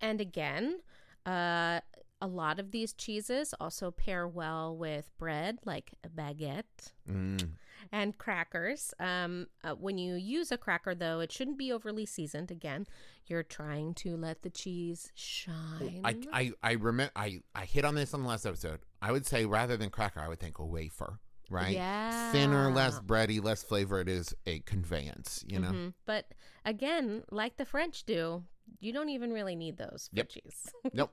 [0.00, 0.80] and again,
[1.26, 1.80] uh,
[2.22, 7.52] a lot of these cheeses also pair well with bread, like a baguette Mm.
[7.90, 8.92] and crackers.
[9.00, 12.50] Um, uh, when you use a cracker, though, it shouldn't be overly seasoned.
[12.50, 12.86] Again,
[13.26, 16.02] you're trying to let the cheese shine.
[16.04, 18.80] I I I remember I I hit on this on the last episode.
[19.00, 21.74] I would say rather than cracker, I would think a wafer, right?
[21.74, 22.32] Yeah.
[22.32, 23.98] Thinner, less bready, less flavor.
[23.98, 25.70] It is a conveyance, you know.
[25.70, 25.94] Mhm.
[26.04, 26.26] But
[26.66, 28.44] again, like the French do,
[28.78, 30.28] you don't even really need those for Yep.
[30.28, 30.68] cheese.
[30.92, 31.12] Nope.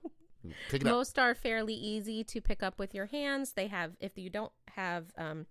[0.70, 0.94] Pick it up.
[0.94, 3.54] Most are fairly easy to pick up with your hands.
[3.54, 5.46] They have, if you don't have um,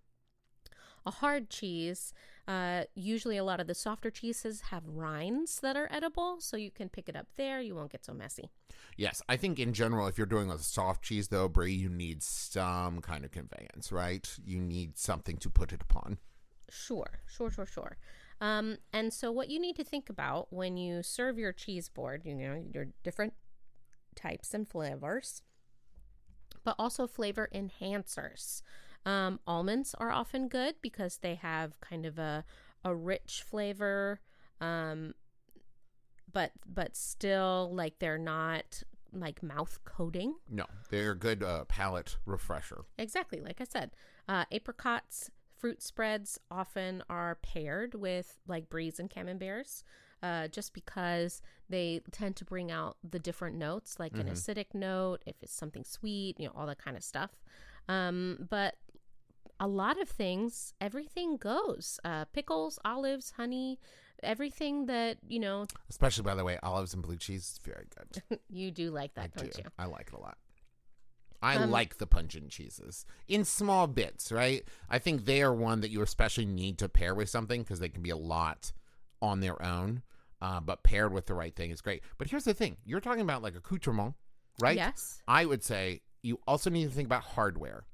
[1.04, 2.14] a hard cheese,
[2.48, 6.70] uh, usually a lot of the softer cheeses have rinds that are edible, so you
[6.70, 7.60] can pick it up there.
[7.60, 8.48] You won't get so messy.
[8.96, 12.22] Yes, I think in general, if you're doing a soft cheese though, brie, you need
[12.22, 14.26] some kind of conveyance, right?
[14.44, 16.18] You need something to put it upon.
[16.70, 17.96] Sure, sure, sure, sure.
[18.40, 22.22] Um, and so, what you need to think about when you serve your cheese board,
[22.24, 23.32] you know, your different
[24.14, 25.42] types and flavors,
[26.64, 28.62] but also flavor enhancers.
[29.06, 32.44] Um, almonds are often good because they have kind of a
[32.84, 34.20] a rich flavor,
[34.60, 35.14] um,
[36.32, 40.34] but but still like they're not like mouth coating.
[40.50, 42.84] No, they're a good uh, palate refresher.
[42.98, 43.92] Exactly, like I said,
[44.28, 49.82] uh, apricots, fruit spreads often are paired with like bries and camemberts,
[50.22, 54.32] uh, just because they tend to bring out the different notes, like an Mhm.
[54.32, 57.30] acidic note, if it's something sweet, you know, all that kind of stuff.
[57.88, 58.76] Um, but
[59.58, 61.98] a lot of things, everything goes.
[62.04, 63.78] Uh, pickles, olives, honey,
[64.22, 68.40] everything that you know Especially, by the way, olives and blue cheese is very good.
[68.50, 69.62] you do like that, I don't do.
[69.64, 69.70] you?
[69.78, 70.36] I like it a lot.
[71.42, 74.66] I Um, like the pungent cheeses in small bits, right?
[74.88, 77.88] I think they are one that you especially need to pair with something because they
[77.88, 78.72] can be a lot
[79.20, 80.02] on their own.
[80.40, 82.02] Uh, but paired with the right thing is great.
[82.18, 84.14] But here's the thing: you're talking about like accoutrement,
[84.60, 84.76] right?
[84.76, 85.22] Yes.
[85.26, 87.86] I would say you also need to think about hardware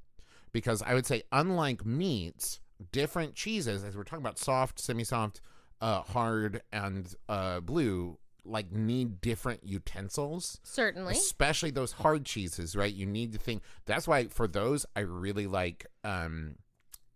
[0.53, 5.41] because I would say, unlike meats, different cheeses, as we're talking about soft, semi soft,
[5.81, 10.61] uh, hard, and uh, blue, like need different utensils.
[10.63, 11.13] Certainly.
[11.13, 12.93] Especially those hard cheeses, right?
[12.93, 13.63] You need to think.
[13.87, 16.57] That's why for those, I really like um,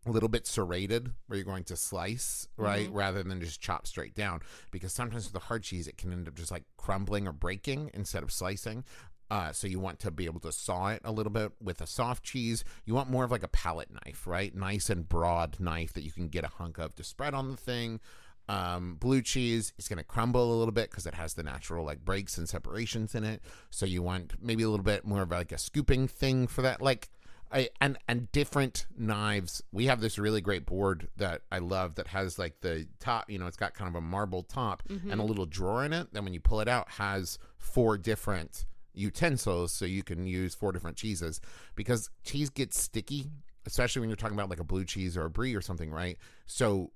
[0.07, 4.15] a little bit serrated, where you're going to slice, right, rather than just chop straight
[4.15, 4.41] down.
[4.71, 7.91] Because sometimes with the hard cheese, it can end up just like crumbling or breaking
[7.93, 8.85] instead of slicing.
[9.29, 11.87] Uh, so you want to be able to saw it a little bit with a
[11.87, 12.63] soft cheese.
[12.85, 14.55] You want more of like a palette knife, right?
[14.55, 17.57] Nice and broad knife that you can get a hunk of to spread on the
[17.57, 17.99] thing.
[18.49, 21.85] Um, blue cheese is going to crumble a little bit because it has the natural
[21.85, 23.43] like breaks and separations in it.
[23.71, 26.81] So you want maybe a little bit more of like a scooping thing for that.
[26.81, 27.09] Like
[27.51, 29.63] I, and and different knives.
[29.73, 33.31] We have this really great board that I love that has like the top.
[33.31, 36.13] You know, it's got kind of a marble top and a little drawer in it.
[36.13, 40.73] Then when you pull it out, has four different utensils, so you can use four
[40.73, 41.41] different cheeses
[41.75, 43.31] because cheese gets sticky,
[43.67, 46.19] especially when you're talking about like a blue cheese or a brie or something, right?
[46.47, 46.91] So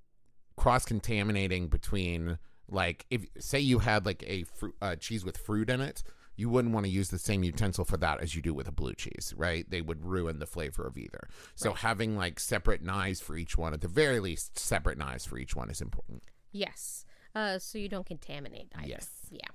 [0.56, 4.44] cross contaminating between like if say you had like a
[4.82, 6.02] uh, cheese with fruit in it
[6.36, 8.72] you wouldn't want to use the same utensil for that as you do with a
[8.72, 13.20] blue cheese right they would ruin the flavor of either so having like separate knives
[13.20, 17.04] for each one at the very least separate knives for each one is important Yes.
[17.32, 18.88] Uh, so you don't contaminate either.
[18.88, 19.08] Yes.
[19.30, 19.46] Yeah.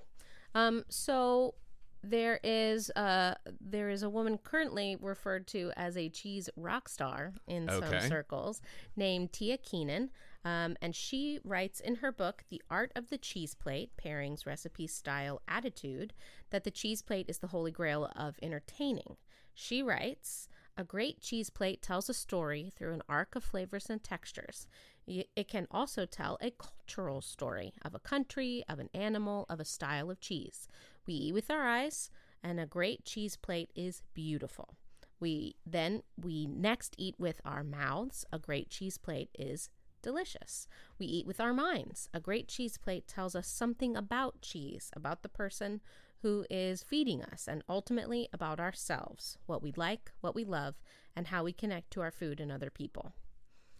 [0.53, 1.55] Um, so
[2.03, 7.34] there is uh there is a woman currently referred to as a cheese rock star
[7.47, 7.99] in Okay.
[7.99, 8.62] some circles
[8.95, 10.10] named Tia Keenan.
[10.45, 14.86] Um, and she writes in her book, The Art of the Cheese Plate Pairings, Recipe,
[14.86, 16.13] Style, Attitude,
[16.51, 19.17] that the cheese plate is the holy grail of entertaining.
[19.55, 24.03] She writes, A great cheese plate tells a story through an arc of flavors and
[24.03, 24.67] textures.
[25.08, 29.65] It can also tell a cultural story of a country, of an animal, of a
[29.65, 30.67] style of cheese.
[31.08, 32.12] We eat with our eyes,
[32.43, 34.75] and a great cheese plate is beautiful.
[35.19, 38.25] We then we next eat with our mouths.
[38.31, 39.69] A great cheese plate is
[40.06, 40.68] delicious.
[41.00, 42.08] We eat with our minds.
[42.13, 45.82] A great cheese plate tells us something about cheese, about the person
[46.22, 50.76] who is feeding us, and ultimately about ourselves, what we like, what we love,
[51.15, 53.13] and how we connect to our food and other people.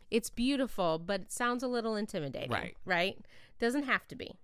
[0.10, 2.52] It's beautiful, but it sounds a little intimidating.
[2.52, 2.76] Right.
[2.86, 3.18] Right?
[3.60, 4.40] Doesn't have to be.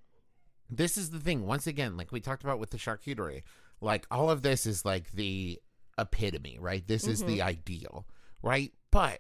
[0.72, 3.44] this is the thing once again like we talked about with the charcuterie
[3.82, 5.60] like all of this is like the
[5.98, 7.48] epitome right this is the mm-hmm.
[7.48, 8.06] ideal
[8.42, 9.20] right but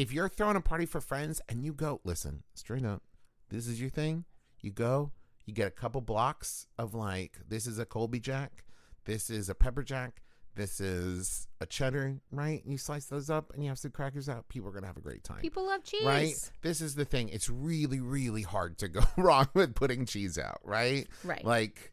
[0.00, 3.02] if you're throwing a party for friends and you go listen straight up
[3.50, 4.24] this is your thing.
[4.62, 5.12] You go
[5.44, 8.64] you get a couple blocks of like this is a colby jack
[9.04, 10.22] this is a pepper jack
[10.54, 12.62] this is a cheddar right?
[12.64, 15.00] You slice those up and you have some crackers out people are gonna have a
[15.00, 15.40] great time.
[15.40, 16.04] People love cheese.
[16.04, 16.50] right?
[16.62, 17.28] This is the thing.
[17.28, 21.06] It's really really hard to go wrong with putting cheese out right?
[21.24, 21.44] Right.
[21.44, 21.92] like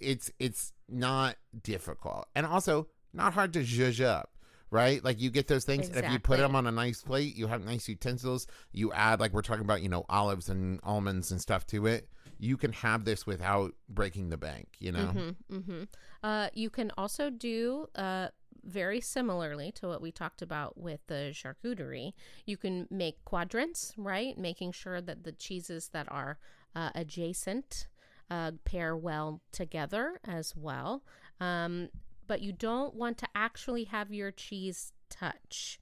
[0.00, 2.28] it's it's not difficult.
[2.34, 4.31] And also not hard to zhuzh up
[4.72, 7.36] right like you get those things and if you put them on a nice plate
[7.36, 11.30] you have nice utensils you add like we're talking about you know olives and almonds
[11.30, 12.08] and stuff to it
[12.38, 15.82] you can have this without breaking the bank you know Mm-hmm, mm-hmm.
[16.22, 18.28] Uh, you can also do uh,
[18.64, 22.12] very similarly to what we talked about with the charcuterie.
[22.46, 24.38] You can make quadrants, right?
[24.38, 26.38] Making sure that the cheeses that are
[26.74, 27.88] uh, adjacent
[28.30, 31.02] uh, pair well together as well.
[31.40, 31.88] Um,
[32.26, 35.78] but you don't want to actually have your cheese touch.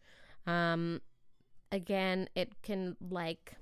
[0.46, 1.00] Um,
[1.72, 3.54] again, it can like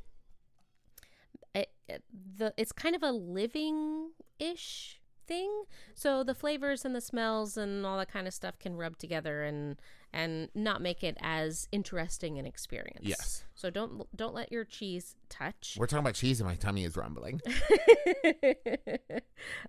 [1.55, 2.05] it, it-
[2.37, 5.64] the it's kind of a living ish thing
[5.95, 9.43] so the flavors and the smells and all that kind of stuff can rub together
[9.43, 9.77] and
[10.11, 13.45] and not make it as interesting an experience Yes.
[13.55, 16.97] so don't don't let your cheese touch we're talking about cheese and my tummy is
[16.97, 17.43] rumbling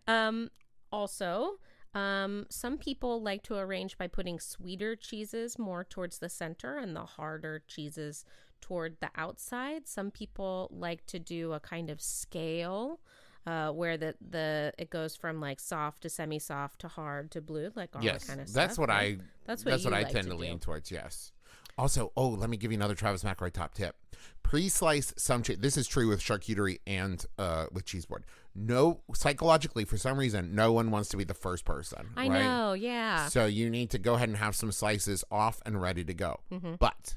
[0.08, 0.50] um
[0.94, 1.56] also
[1.96, 6.96] um some people like to arrange by putting sweeter cheeses more towards the center and
[6.96, 8.26] the harder cheeses
[8.62, 13.00] toward the outside some people like to do a kind of scale
[13.48, 17.72] uh, where the, the it goes from like soft to semi-soft to hard to blue,
[17.76, 18.62] like all yes that kind of stuff.
[18.68, 19.18] that's what right?
[19.20, 21.32] i That's what that's what i tend to to, lean towards yes
[21.80, 23.96] also oh let me give you another travis mcelroy top tip
[24.44, 29.86] pre-slice some cheese this is true with charcuterie and uh with cheese board no psychologically
[29.86, 32.44] for some reason no one wants to be the first person I right?
[32.44, 33.28] know, yeah.
[33.28, 36.40] so you need to go ahead and have some slices off and ready to go
[36.52, 36.74] Mm-hmm.
[36.80, 37.16] but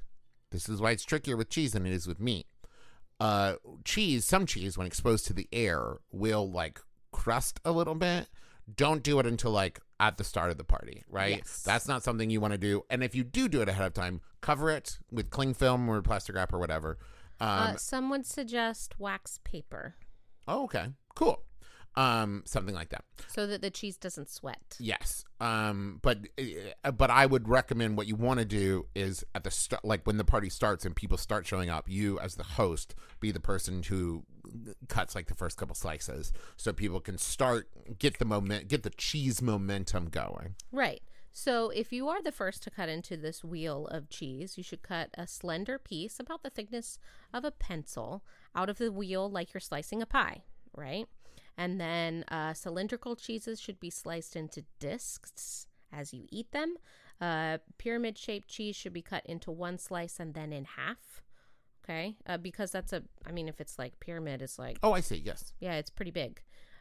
[0.50, 2.46] this is why it's trickier with cheese than it is with meat
[3.20, 6.80] uh cheese some cheese when exposed to the air will like
[7.12, 8.28] crust a little bit
[8.74, 11.38] don't do it until like at the start of the party, right?
[11.38, 11.62] Yes.
[11.64, 12.84] That's not something you want to do.
[12.90, 16.00] And if you do do it ahead of time, cover it with cling film or
[16.02, 16.98] plastic wrap or whatever.
[17.40, 19.96] Um, uh, some would suggest wax paper
[20.48, 21.42] oh, okay, cool.
[21.94, 23.04] Um, something like that.
[23.28, 24.76] so that the cheese doesn't sweat.
[24.80, 25.24] Yes.
[25.40, 26.20] Um, but
[26.84, 30.06] uh, but I would recommend what you want to do is at the start, like
[30.06, 33.40] when the party starts and people start showing up, you as the host be the
[33.40, 34.24] person who
[34.88, 38.90] cuts like the first couple slices, so people can start get the moment, get the
[38.90, 40.54] cheese momentum going.
[40.70, 41.02] Right.
[41.34, 44.82] So if you are the first to cut into this wheel of cheese, you should
[44.82, 46.98] cut a slender piece about the thickness
[47.32, 48.22] of a pencil
[48.54, 50.42] out of the wheel like you're slicing a pie,
[50.76, 51.06] right?
[51.56, 56.76] And then uh, cylindrical cheeses should be sliced into discs as you eat them.
[57.20, 61.11] Uh, pyramid shaped cheese should be cut into one slice and then in half.
[61.84, 62.16] Okay.
[62.26, 65.16] Uh, because that's a, I mean, if it's like pyramid, it's like Oh, I see.
[65.24, 65.52] Yes.
[65.60, 66.40] yeah, it's pretty big.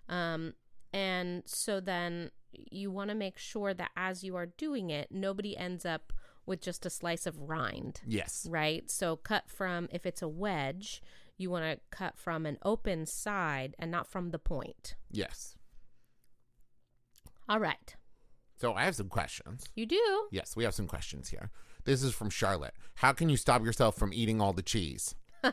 [0.10, 0.54] Um,
[0.94, 5.58] and so then you want to make sure that as you are doing it, nobody
[5.58, 6.14] ends up
[6.46, 8.46] with just a slice of rind, Yes.
[8.50, 8.90] right?
[8.92, 11.02] So cut from, if it's a wedge,
[11.38, 14.96] you want to cut from an open side and not from the point.
[15.12, 15.56] Yes.
[17.50, 17.96] All right.
[18.60, 19.66] So I have some questions.
[19.76, 20.28] You do.
[20.32, 21.50] Yes, we have some questions here.
[21.86, 22.74] This is from Charlotte.
[22.96, 25.16] How can you stop yourself from eating all the cheese?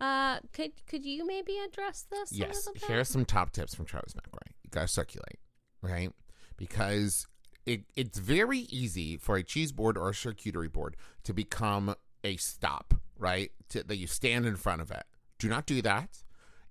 [0.00, 2.32] Uh, could could you maybe address this?
[2.32, 2.66] Yes.
[2.72, 2.84] bit?
[2.88, 4.48] Here's some top tips from Travis McElroy.
[4.62, 5.38] You gotta circulate,
[5.82, 6.10] right?
[6.56, 7.26] Because
[7.66, 12.36] it it's very easy for a cheese board or a charcuterie board to become a
[12.36, 13.52] stop, right?
[13.70, 15.04] To, that you stand in front of it.
[15.38, 16.22] Do not do that.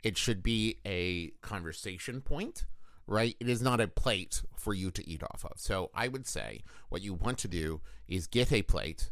[0.04, 2.66] It should be a conversation point,
[3.10, 3.36] right?
[3.40, 5.60] It is not a plate for you to eat off of.
[5.60, 9.10] So I would say what you want to do is get a plate,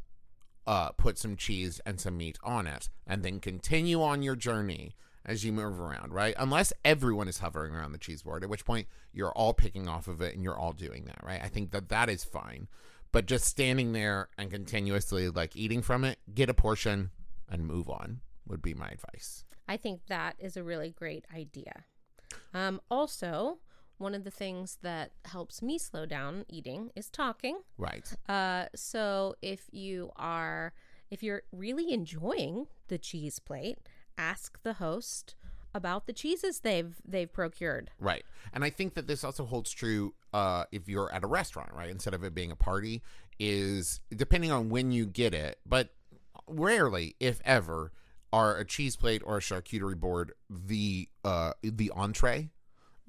[0.68, 4.96] uh, put some cheese and some meat on it, and then continue on your journey
[5.26, 6.36] as you move around, right?
[6.38, 10.08] Unless everyone is hovering around the cheese board, at which point you're all picking off
[10.08, 11.42] of it and you're all doing that, right?
[11.44, 12.68] I think that that is fine.
[13.12, 17.12] But just standing there and continuously like eating from it, get a portion
[17.50, 19.44] and move on would be my advice.
[19.68, 21.84] I think that is a really great idea.
[22.54, 23.58] Um, also,
[23.98, 27.60] one of the things that helps me slow down eating is talking.
[27.78, 28.12] Right.
[28.30, 30.74] Uh, so if you are,
[31.10, 33.80] if you're really enjoying the cheese plate,
[34.18, 35.36] ask the host
[35.74, 37.92] about the cheeses they've they've procured.
[38.00, 38.24] Right.
[38.54, 41.90] And I think that this also holds true uh, if you're at a restaurant, right?
[41.90, 43.04] Instead of it being a party,
[43.40, 45.90] is depending on when you get it, but
[46.48, 47.92] rarely, if ever,
[48.34, 52.50] are a cheese plate or a charcuterie board the uh, the entree.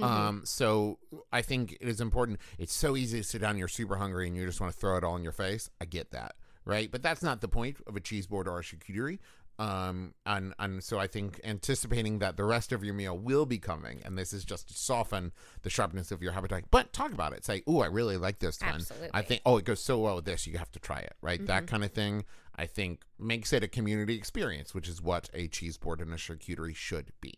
[0.00, 0.98] Um, so
[1.32, 2.38] I think it is important.
[2.58, 4.96] It's so easy to sit down, you're super hungry, and you just want to throw
[4.96, 5.70] it all in your face.
[5.80, 6.90] I get that, right?
[6.90, 9.18] But that's not the point of a cheese board or a charcuterie.
[9.61, 13.58] Um, and and so I think anticipating that the rest of your meal will be
[13.58, 15.32] coming, and this is just to soften
[15.62, 16.66] the sharpness of your appetite.
[16.70, 17.44] But talk about it.
[17.44, 18.82] Say, "Oh, I really like this one.
[19.12, 20.46] I think, oh, it goes so well with this.
[20.46, 21.44] You have to try it, right?
[21.44, 22.24] That kind of thing.
[22.54, 26.16] I think makes it a community experience, which is what a cheese board and a
[26.16, 27.34] charcuterie should be.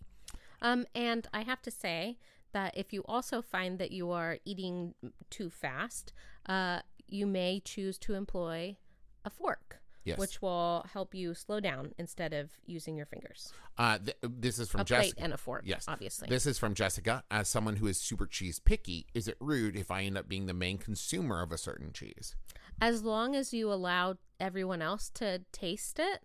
[0.63, 2.19] Um, and I have to say
[2.53, 4.95] that if you also find that you are eating
[5.31, 6.13] too fast,
[6.47, 8.77] uh, you may choose to employ
[9.25, 9.77] a fork.
[10.03, 10.19] Yes.
[10.19, 13.53] Which will help you slow down instead of using your fingers.
[13.77, 15.23] Uh, th- this is from a plate Jessica.
[15.23, 15.63] and a fork.
[15.67, 15.85] Yes.
[15.87, 16.27] obviously.
[16.27, 17.23] This is from Jessica.
[17.31, 20.47] As someone who is super cheese picky, is it rude if I end up being
[20.47, 22.35] the main consumer of a certain cheese?
[22.81, 26.23] as long as you allow everyone else to taste it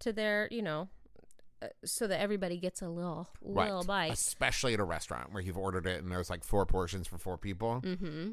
[0.00, 0.88] to their, you know,
[1.84, 4.12] so that everybody gets a little little bite.
[4.12, 7.38] Especially at a restaurant where you've ordered it and there's like four portions for four
[7.38, 7.80] people.
[7.84, 8.30] Mm-hmm.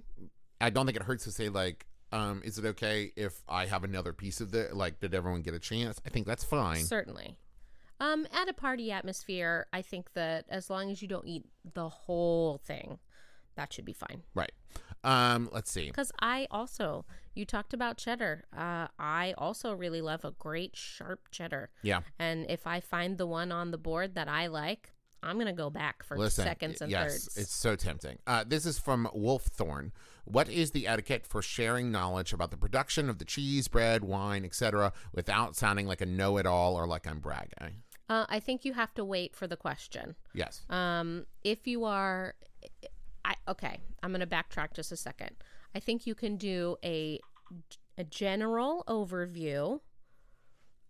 [0.62, 3.84] I don't think it hurts to say like, um, is it okay if I have
[3.84, 6.02] another piece of the?" Like, did everyone get a chance?
[6.06, 6.84] I think that's fine.
[6.84, 7.38] Certainly.
[8.02, 11.90] Um, at a party atmosphere, I think that as long as you don't eat the
[11.90, 12.98] whole thing,
[13.56, 14.24] that should be fine.
[14.34, 14.52] Right.
[15.04, 15.88] Um, let's see.
[15.88, 18.44] Because I also, you talked about cheddar.
[18.56, 21.70] Uh, I also really love a great sharp cheddar.
[21.82, 22.02] Yeah.
[22.18, 24.92] And if I find the one on the board that I like,
[25.22, 27.38] I'm gonna go back for Listen, seconds and yes, thirds.
[27.38, 28.20] it's so tempting.
[28.26, 29.92] Uh, this is from Wolfthorn.
[30.24, 34.46] What is the etiquette for sharing knowledge about the production of the cheese, bread, wine,
[34.46, 37.82] etc., without sounding like a know-it-all or like I'm bragging?
[38.08, 40.16] Uh, I think you have to wait for the question.
[40.34, 40.62] Yes.
[40.70, 42.36] Um, if you are,
[43.50, 45.32] okay, I'm going to backtrack just a second.
[45.76, 47.20] I think you can do a
[47.98, 49.82] a general overview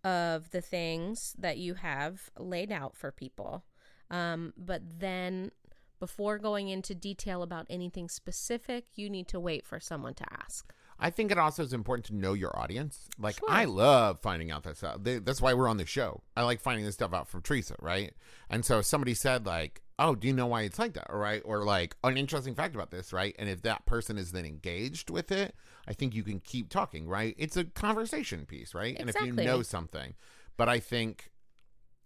[0.04, 3.64] of the things that you have laid out for people,
[4.10, 5.50] um, but then
[5.98, 10.72] before going into detail about anything specific, you need to wait for someone to ask.
[10.98, 13.08] I think it also is important to know your audience.
[13.18, 13.50] Like Sure.
[13.50, 14.98] I love finding out that stuff.
[15.00, 16.22] That's why we're on the show.
[16.36, 18.12] I like finding this stuff out from Teresa, right?
[18.50, 21.10] And so if somebody said like, oh, do you know why it's like that?
[21.10, 21.42] All right.
[21.44, 23.36] Or like an interesting fact about this, right?
[23.38, 25.54] And if that person is then engaged with it,
[25.86, 27.34] I think you can keep talking, right?
[27.38, 28.98] It's a conversation piece, right?
[28.98, 29.28] Exactly.
[29.28, 30.14] And if you know something,
[30.56, 31.30] but I think,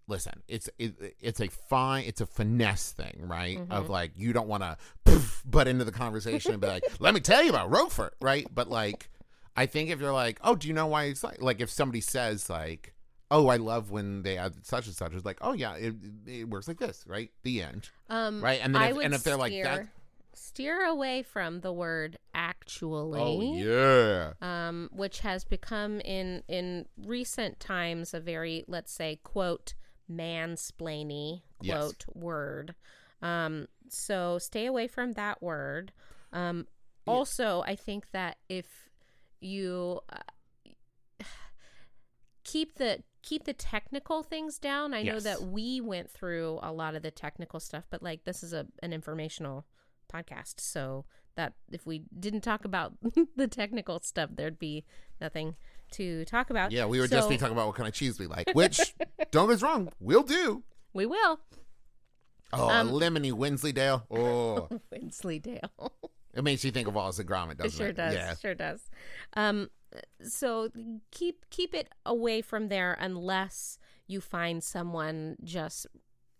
[0.08, 3.58] listen, it's it, it's a fine, it's a finesse thing, right?
[3.58, 3.72] Mm-hmm.
[3.72, 4.76] Of like you don't want to
[5.44, 8.46] butt into the conversation and be like, let me tell you about Roquefort, right?
[8.52, 9.08] But like,
[9.56, 12.00] I think if you're like, oh, do you know why it's like, like if somebody
[12.00, 12.90] says like.
[13.36, 15.12] Oh, I love when they add such and such.
[15.12, 15.94] It's like, oh yeah, it,
[16.26, 17.30] it works like this, right?
[17.42, 17.90] The end.
[18.08, 19.88] Um, Right, and then I if- and if they're like steer, that-
[20.34, 23.20] steer away from the word actually.
[23.20, 24.32] Oh yeah.
[24.40, 29.74] um, which has become in in recent times a very let's say quote
[30.10, 31.78] mansplainy Yes.
[31.78, 32.74] quote word.
[33.22, 35.92] Um, so stay away from that word.
[36.32, 36.66] Um,
[37.06, 38.66] also, I think that if
[39.40, 40.16] you uh,
[42.44, 46.94] keep the keep the technical things down, I know that we went through a lot
[46.94, 49.64] of the technical stuff, but like this is a an informational
[50.12, 51.04] podcast, so
[51.36, 52.92] that if we didn't talk about
[53.36, 54.84] the technical stuff, there'd be
[55.20, 55.56] nothing
[55.92, 56.70] to talk about.
[56.72, 58.94] Yeah, we were just So- be talking about what kind of cheese we like, which
[59.30, 60.62] don't get us wrong, we'll do.
[60.92, 61.40] We will.
[62.52, 64.06] Oh, Um, a lemony Wensleydale.
[64.10, 65.70] Oh, Wensleydale.
[66.34, 67.76] it makes you think of Wallace and Gromit, it doesn't it?
[67.76, 67.96] sure it?
[67.96, 68.14] does.
[68.14, 68.34] Yeah.
[68.36, 68.88] Sure does.
[69.34, 69.70] Um,
[70.22, 70.70] so
[71.10, 75.86] keep keep it away from there unless you find someone just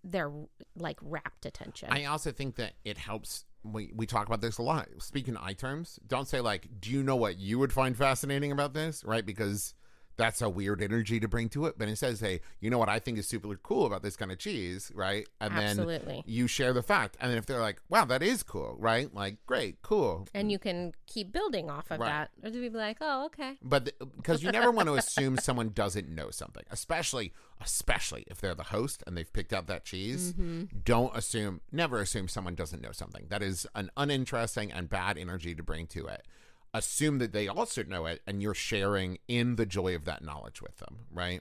[0.03, 0.31] their
[0.77, 1.89] like rapt attention.
[1.91, 3.45] I also think that it helps.
[3.63, 4.89] We, we talk about this a lot.
[4.99, 8.75] Speaking I terms, don't say like, "Do you know what you would find fascinating about
[8.75, 9.25] this?" Right?
[9.25, 9.75] Because
[10.17, 11.77] that's a weird energy to bring to it.
[11.79, 14.39] But instead, say, "You know what I think is super cool about this kind of
[14.39, 15.27] cheese?" Right?
[15.41, 16.15] And Absolutely.
[16.17, 17.17] then you share the fact.
[17.21, 19.13] And then if they're like, "Wow, that is cool," right?
[19.15, 20.27] Like, great, cool.
[20.35, 22.09] and you can keep building off of Right.
[22.09, 25.71] that, or to be like, oh, okay, But because you never want to assume someone
[25.71, 30.33] doesn't know something, especially especially if they're the host and they've picked out that cheese.
[30.33, 30.65] Mm-hmm.
[30.85, 33.27] Don't assume, never assume someone doesn't know something.
[33.31, 36.27] That is an uninteresting and bad energy to bring to it.
[36.75, 40.61] Assume that they also know it, and you're sharing in the joy of that knowledge
[40.61, 41.41] with them, right?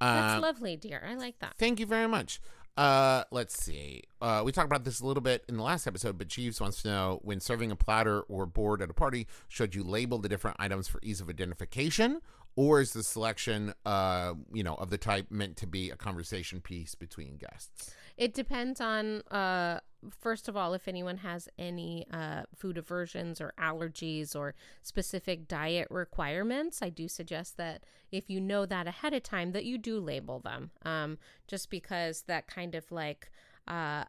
[0.00, 1.02] that's Uh, lovely, dear.
[1.06, 1.54] I like that.
[1.58, 2.40] Thank you very much.
[2.76, 4.02] Uh, let's see.
[4.20, 6.82] Uh, we talked about this a little bit in the last episode, but Jeeves wants
[6.82, 10.28] to know when serving a platter or board at a party, should you label the
[10.28, 12.20] different items for ease of identification,
[12.56, 16.60] or is the selection, uh, you know, of the type meant to be a conversation
[16.60, 17.94] piece between guests?
[18.16, 19.80] It depends on, uh,
[20.20, 25.88] first of all, if anyone has any uh, food aversions or allergies or specific diet
[25.90, 26.80] requirements.
[26.82, 30.38] I do suggest that if you know that ahead of time, that you do label
[30.38, 30.70] them.
[30.84, 33.30] Um, just because that kind of like
[33.66, 34.04] uh,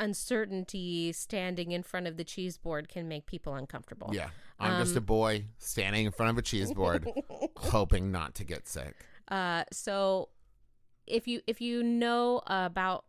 [0.00, 4.10] uncertainty standing in front of the cheese board can make people uncomfortable.
[4.12, 7.08] Yeah, I'm just a Um, boy standing in front of a cheese board,
[7.56, 8.94] hoping not to get sick.
[9.28, 10.28] Uh, so
[11.06, 13.04] if you if you know about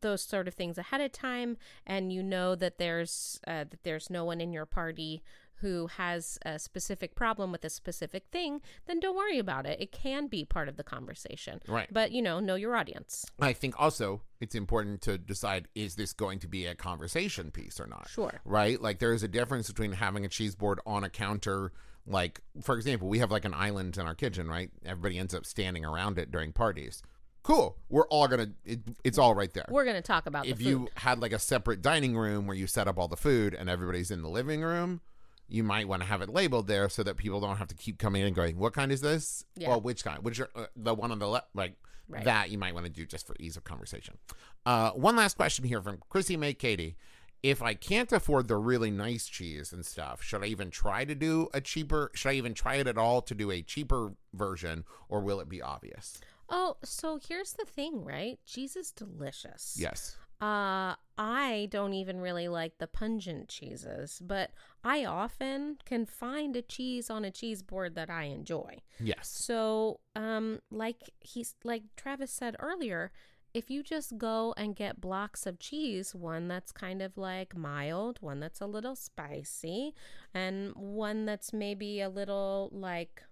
[0.00, 4.10] those sort of things ahead of time, and you know that there's uh, that there's
[4.10, 5.22] no one in your party
[5.60, 9.80] who has a specific problem with a specific thing, then don't worry about it.
[9.80, 11.60] It can be part of the conversation.
[11.66, 11.88] Right.
[11.90, 13.26] But you know, know your audience.
[13.40, 17.80] I think also it's important to decide is this going to be a conversation piece
[17.80, 18.08] or not?
[18.08, 18.40] Sure.
[18.44, 18.80] Right?
[18.80, 21.72] Like there is a difference between having a cheese board on a counter.
[22.06, 24.70] Like, for example, we have like an island in our kitchen, right?
[24.86, 27.02] Everybody ends up standing around it during parties.
[27.48, 27.78] Cool.
[27.88, 29.64] We're all going to, it, it's all right there.
[29.70, 30.70] We're gonna talk about if the food.
[30.70, 33.70] you had like a separate dining room where you set up all the food and
[33.70, 35.00] everybody's in the living room,
[35.48, 37.98] you might want to have it labeled there so that people don't have to keep
[37.98, 39.70] coming in and going, "What kind is this?" Yeah.
[39.70, 40.22] Well, which kind?
[40.22, 41.46] Which are, uh, the one on the left?
[41.54, 41.76] Like
[42.06, 42.22] Right.
[42.24, 44.18] that you might want to do just for ease of conversation.
[44.66, 46.96] Uh, one last question here from Chrissy May Katie.
[47.42, 51.14] If I can't afford the really nice cheese and stuff, should I even try to
[51.14, 52.10] do a cheaper?
[52.12, 55.48] Should I even try it at all to do a cheaper version, or will it
[55.48, 56.20] be obvious?
[56.48, 58.38] Oh, so here's the thing, right?
[58.46, 59.76] Cheese is delicious.
[59.78, 60.16] Yes.
[60.40, 64.50] Uh, I don't even really like the pungent cheeses, but
[64.84, 68.78] I often can find a cheese on a cheese board that I enjoy.
[69.00, 69.28] Yes.
[69.28, 73.10] So, um, like he's like Travis said earlier,
[73.54, 78.18] if you just go and get blocks of cheese, one that's kind of like mild,
[78.20, 79.94] one that's a little spicy,
[80.32, 83.24] and one that's maybe a little like,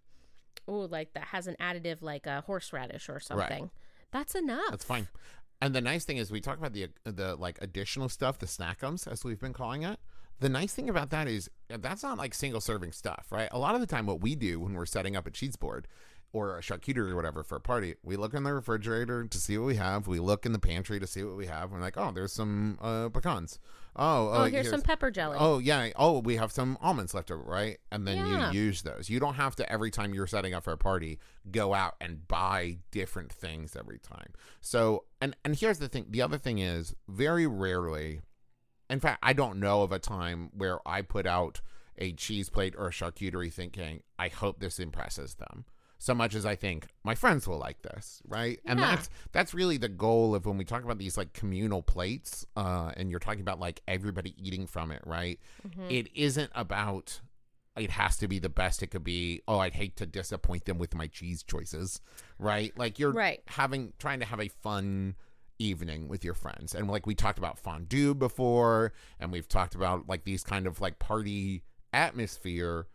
[0.68, 3.62] oh, like that has an additive like a horseradish or something.
[3.62, 3.70] Right.
[4.12, 4.70] That's enough.
[4.70, 5.08] That's fine.
[5.60, 9.10] And the nice thing is, we talk about the the like additional stuff, the snackums,
[9.10, 9.98] as we've been calling it.
[10.38, 13.48] The nice thing about that is that's not like single serving stuff, right?
[13.52, 15.88] A lot of the time, what we do when we're setting up a cheese board,
[16.36, 19.56] or a charcuterie or whatever for a party, we look in the refrigerator to see
[19.56, 20.06] what we have.
[20.06, 21.72] We look in the pantry to see what we have.
[21.72, 23.58] We're like, oh, there's some uh, pecans.
[23.98, 25.36] Oh, Oh, oh here's, some pepper jelly.
[25.40, 25.90] Oh yeah.
[25.96, 27.78] Oh, we have some almonds left over, right?
[27.90, 28.52] And then Yeah.
[28.52, 29.08] you use those.
[29.08, 31.18] You don't have to every time you're setting up for a party
[31.50, 34.32] go out and buy different things every time.
[34.60, 36.06] So, and and here's the thing.
[36.10, 38.20] The other thing is very rarely.
[38.88, 41.60] In fact, I don't know of a time where I put out
[41.98, 45.64] a cheese plate or a charcuterie thinking, I hope this impresses them.
[45.98, 48.60] So much as I think my friends will like this, right?
[48.66, 52.44] And that's that's really the goal of when we talk about these like communal plates,
[52.56, 55.40] uh, and you're talking about like everybody eating from it, right?
[55.66, 55.90] Mhm.
[55.90, 57.20] It isn't about
[57.76, 59.42] it has to be the best it could be.
[59.46, 62.00] Oh, I'd hate to disappoint them with my cheese choices,
[62.38, 62.72] right?
[62.78, 63.42] Like you're Right.
[63.48, 65.14] having trying to have a fun
[65.58, 66.74] evening with your friends.
[66.74, 70.80] And like we talked about fondue before, and we've talked about like these kind of
[70.80, 72.86] like party atmosphere.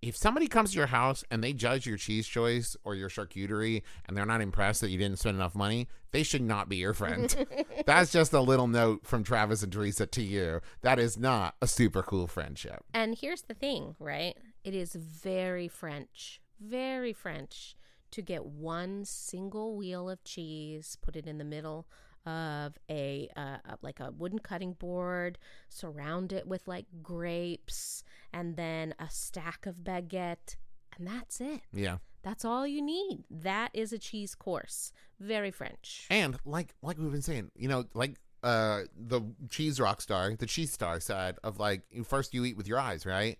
[0.00, 3.82] If somebody comes to your house and they judge your cheese choice or your charcuterie
[4.06, 6.94] and they're not impressed that you didn't spend enough money, they should not be your
[6.94, 7.46] friend.
[7.86, 10.60] That's just a little note from Travis and Teresa to you.
[10.82, 12.84] That is not a super cool friendship.
[12.94, 14.36] And here's the thing, right?
[14.62, 17.76] It is very French, very French
[18.12, 21.86] to get one single wheel of cheese, put it in the middle
[22.26, 25.38] of a uh, uh, like a wooden cutting board,
[25.68, 28.02] surround it with like grapes,
[28.32, 30.56] and then a stack of baguette,
[30.96, 31.62] and that's it.
[31.72, 31.98] Yeah.
[32.22, 33.24] That's all you need.
[33.30, 34.92] That is a cheese course.
[35.20, 36.06] Very French.
[36.10, 40.46] And like like we've been saying, you know, like uh the cheese rock star, the
[40.46, 43.38] cheese star side of like first you eat with your eyes, right?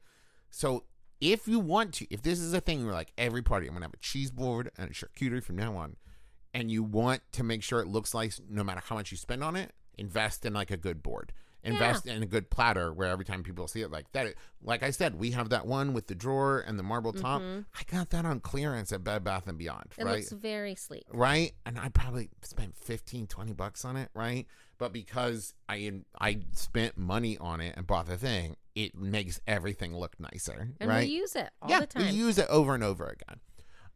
[0.50, 0.84] So
[1.20, 3.86] if you want to, if this is a thing you're like every party I'm gonna
[3.86, 5.96] have a cheese board and a charcuterie from now on,
[6.58, 9.42] and you want to make sure it looks like no matter how much you spend
[9.44, 11.32] on it, invest in like a good board.
[11.64, 14.32] Invest in a good platter where every time people see it like that.
[14.62, 17.42] Like I said, we have that one with the drawer and the marble top.
[17.42, 17.66] Mhm.
[17.74, 19.92] I got that on clearance at Bed Bath and Beyond.
[19.98, 20.16] It right?
[20.18, 21.04] looks very sleek.
[21.12, 24.46] right and i probably spent 15 20 bucks on it right
[24.78, 29.94] but because i i spent money on it and bought the thing it makes everything
[29.96, 32.02] look nicer And right we use it all yeah the time.
[32.06, 33.40] we use it over and over again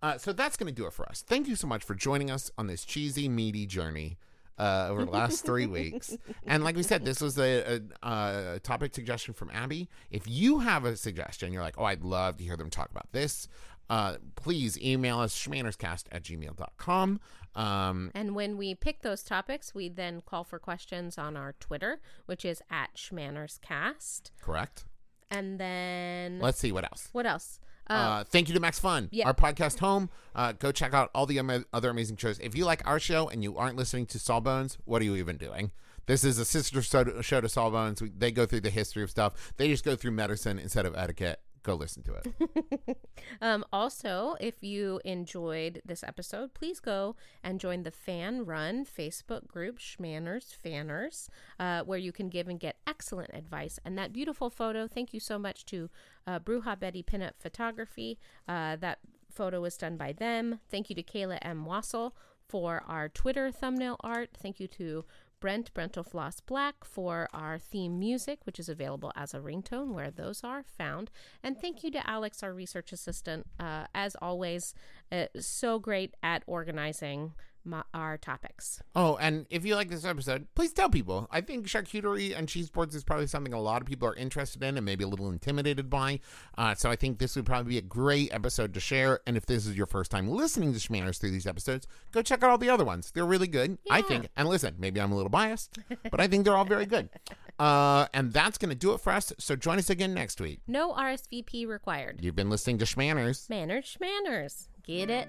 [0.03, 2.31] uh, so that's going to do it for us thank you so much for joining
[2.31, 4.19] us on this cheesy meaty journey
[4.59, 6.15] uh, over the last three weeks.
[6.47, 9.89] And like we said, this was a, a, a topic suggestion from Abby.
[10.11, 13.11] If you have a suggestion, you're like, oh, I'd love to hear them talk about
[13.13, 13.49] this,
[13.89, 17.21] uh, please email us shmannerscast at gmail.com.
[17.57, 22.01] Um, And when we pick those topics, we then call for questions on our Twitter,
[22.27, 24.31] which is at ShmannersCast.
[24.43, 24.85] correct.
[25.31, 27.09] And then Let's see what else.
[27.13, 27.59] what else?
[27.91, 29.27] Uh, Uh, thank you to Max Fun, yeah.
[29.27, 30.09] our podcast home.
[30.35, 32.39] Uh, go check out all the ama- other amazing shows.
[32.39, 35.37] If you like our show and you aren't listening to Sawbones, what are you even
[35.37, 35.73] doing?
[36.07, 38.01] This is a sister show show to Sawbones.
[38.03, 39.53] We, they go through the history of stuff.
[39.57, 41.41] They just go through medicine instead of etiquette.
[41.63, 42.99] Go listen to it.
[43.41, 49.47] um, also, if you enjoyed this episode, please go and join the fan run Facebook
[49.47, 51.29] group, Shmanners Fanners,
[51.61, 53.79] uh, where you can give and get excellent advice.
[53.85, 55.89] And that beautiful photo, thank you so much to
[56.27, 58.19] uh, Bruja Betty Pinup Photography.
[58.49, 58.99] Uh, that
[59.31, 60.59] photo was done by them.
[60.69, 61.65] Thank you to Kayla M.
[61.65, 62.13] Wasil
[62.49, 64.31] for our Twitter thumbnail art.
[64.37, 65.05] Thank you to
[65.43, 70.45] Brent Brentalfloss Black for our theme music, which is available as a ringtone where those
[70.45, 71.11] are found.
[71.43, 73.49] And thank you to Alex, our research assistant.
[73.59, 74.73] Uh, as always,
[75.11, 77.33] uh, so great at organizing
[77.65, 78.83] my, our topics.
[78.95, 81.29] Oh, and if you like this episode, please tell people.
[81.31, 84.63] I think charcuterie and cheese boards is probably something a lot of people are interested
[84.63, 86.21] in and maybe a little intimidated by.
[86.57, 89.21] Uh, so I think this would probably be a great episode to share.
[89.27, 92.43] And if this is your first time listening to Shmanners through these episodes, go check
[92.43, 93.11] out all the other ones.
[93.11, 94.29] They're really good, I think.
[94.37, 95.79] And listen, maybe I'm a little biased,
[96.11, 97.09] but I think they're all very good.
[97.59, 99.33] Uh, and that's going to do it for us.
[99.39, 100.61] So join us again next week.
[100.67, 102.19] No RSVP required.
[102.21, 103.49] You've been listening to Shmanners.
[103.49, 104.69] Manners, shmanners.
[104.85, 105.29] Get it?